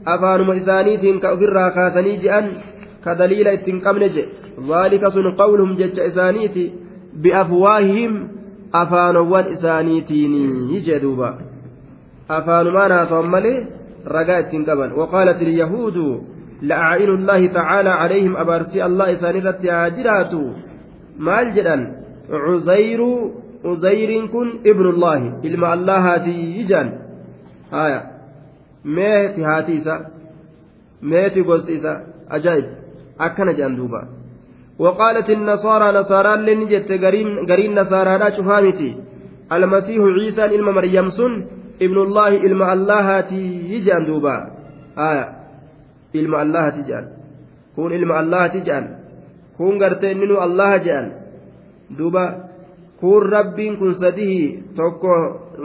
[0.08, 2.46] أفانم إسانيتين كأفرا كاسني جأن
[3.06, 4.04] كدليل اتنقمن
[4.72, 6.04] ذلك سن قولهم جتم
[7.18, 8.28] بأفواههم
[8.74, 10.34] أفانوان إسانيتين
[10.74, 11.38] يجدوبا.
[12.30, 13.66] أفان ما ناسهم ملي
[14.08, 16.22] رقاء اتنقمن وقالت اليهود
[16.62, 19.18] لأعين الله تعالى عليهم أبارسي الله
[21.18, 21.82] maal jedhan
[22.30, 23.12] cuzayru
[23.64, 26.92] cuzayriin kun ibnullaahi ilma allahaatii jaan
[27.72, 28.02] haya
[28.98, 29.96] meeti haati isa
[31.02, 31.94] meeti gosti isa
[32.38, 32.68] ajaa'ib
[33.28, 34.02] akkana jedhan duuba
[34.80, 36.92] وقالت النصارى نصارى لن جت
[37.50, 38.96] قرين نصارى لا شفامتي
[39.52, 41.34] المسيح عيسى إلما مريم سن
[41.82, 44.36] ابن الله إلما الله تيجان دوبا.
[44.98, 45.26] آية.
[46.16, 47.06] إلما الله تيجان
[47.76, 48.86] كون إلما الله تيجان
[49.58, 51.12] gartee inni nu allaha jedhan
[51.98, 52.26] duuba
[53.00, 55.14] kun rabbiin kun sadihi tokko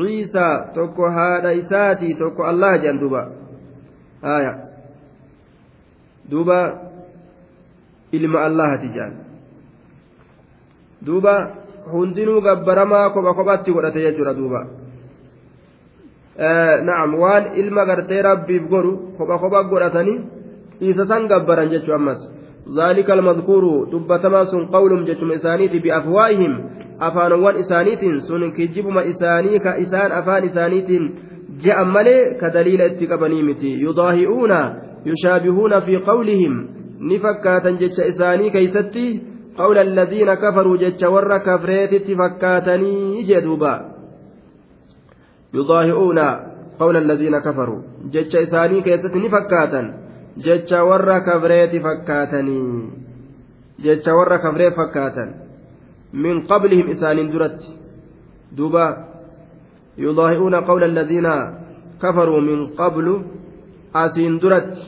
[0.00, 3.22] ciisaa tokko haadha isaati tokko allaha jedhan duuba
[4.22, 4.52] haya
[6.30, 6.58] duuba
[8.12, 9.14] ilma allahati jedhan
[11.06, 11.34] duuba
[11.92, 14.60] hundinuu gabbaramaa kopha kophatti godhate jechuudha duuba
[16.88, 20.20] na'am waan ilma gartee rabbiif godhu kopha kopha godhatanii
[20.80, 22.22] isa san gabbaran jechuu ammas
[22.62, 26.52] ذلك المذكور دبتما سن قولهم جتم إسانيتي بأفواههم
[27.00, 30.90] أفانوان إسانيت سن كجبما إساني كإسان أفان إسانيت
[31.58, 34.52] جاء ملي كدليل اتقبني متي يضاهئون
[35.06, 36.54] يشابهون في قولهم
[37.10, 39.06] نفكاتا جتش إساني كيستي
[39.60, 43.74] قول الذين كفروا جتش ور كفريت فكاتني جدوبا
[45.54, 46.18] يضاهئون
[46.80, 47.80] قول الذين كفروا
[48.12, 49.82] جتش إساني كيستي نفكاتا
[50.36, 52.90] jecha warra kabreeti fakkaatanii
[53.84, 55.34] jecha warra kabree fakkaatan
[56.12, 57.68] min qablihim isaaniin duratti
[58.56, 58.86] duuba
[59.96, 61.34] yudaahi'uuna qawla alladhiina
[61.98, 63.14] kafaruu min qablu
[63.92, 64.80] asiin duratti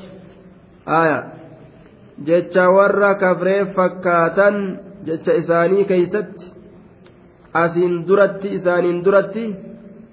[0.87, 1.19] aya
[2.23, 4.57] jecha warra kabree fakkaatan
[5.07, 6.53] jecha isaanii keeysatti
[7.63, 9.45] asiin duratti isaaniin duratti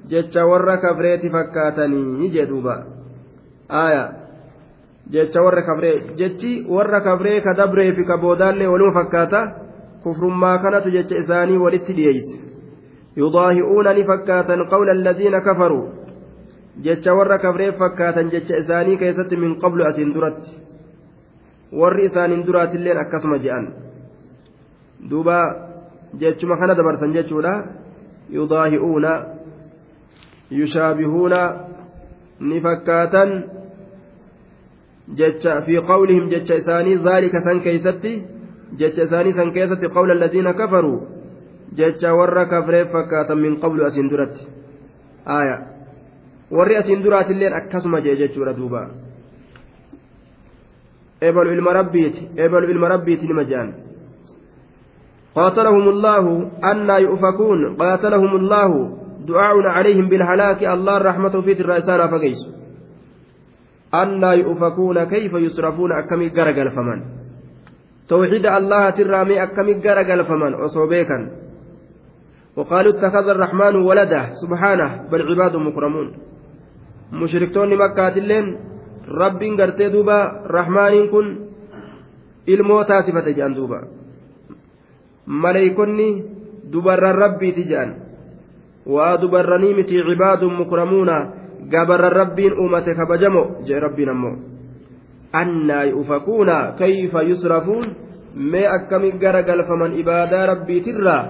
[0.09, 2.75] jecha warra kafreeti fakkaatanii jedhuuba
[3.81, 4.09] aayaa
[5.11, 9.41] jecha warra kafree jechi warra kafree ka dabree fi ka boodaallee waluma fakkaata
[10.03, 12.39] kufrummaa kanatu jecha isaanii walitti dhiyeeyse.
[13.15, 15.85] Yudaahi'uuna ni fakkaatan qawla alladhiina kafaruu
[16.83, 20.57] jecha warra kafree fakkaatan jecha isaanii keessatti min qablu asiin duratti
[21.79, 23.67] warri isaaniin duraatilleen akkasuma je'an
[25.09, 25.37] duuba
[26.19, 27.53] jechuma kana dabarsan jechuudha
[28.29, 29.11] yudaahi'uuna
[30.51, 31.39] yushaabihuuna
[32.39, 33.29] ni fakkaatan
[35.15, 38.13] jecha fi qawlihim jecha isaanii zaalika san keeysatti
[38.79, 40.97] jecha isaanii san keessatti qawla alladhiina kafaruu
[41.79, 44.47] jecha warra kafreef fakkaatan min qablu asiin duratti
[45.25, 45.57] aya
[46.51, 48.81] warri asiin duraatilleen akkasuma jee jechuudha duuba
[51.21, 53.45] ebalu ilma rabbiiti ebalu ilma rabbiiti nima
[55.35, 58.69] قاتلهم الله أنا يؤفكون قاتلهم الله
[59.27, 62.41] دعاء عليهم بالهلاك الله رحمته في الرئسان فقيس.
[63.93, 66.99] أنا يؤفكون كيف يصرفون أكمي قرقل فمن.
[68.09, 71.19] توحيد الله ترامي أكمي قرقل فمن أصوبيكا
[72.55, 76.07] وقالوا اتخذ الرحمن ولده سبحانه بل عباد مكرمون.
[77.11, 78.70] مشركتون مكة اللين
[79.07, 81.27] رب قرتي دوبا رحمن كن
[82.47, 84.01] ilmoo صفة جان دوبا
[85.25, 86.23] maleeykonni
[86.71, 87.95] dubarran rabbiiti jedhan
[88.85, 91.17] waa dubarranii miti cibaadun mukramuuna
[91.69, 94.35] gabarran rabbiin uumate kabajamo jee rabbiin ammoo
[95.33, 97.95] annaa yufakuuna kayfa yusrafuun
[98.35, 101.23] mee akkami gara galfaman ibaadaa rabbiitirraa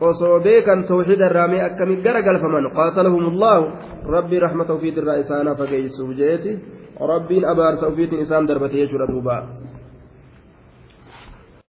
[0.00, 3.66] osoo beekan tawxiidarraa mee akkami gara galfaman qaatalahum allaahu
[4.08, 6.58] rabbii raxmata ufiitirraa isaanaa fageeysuuf jeeti
[7.00, 9.42] rabbiin abaarsa ufiitiin isaan darbate jechuudha duubaa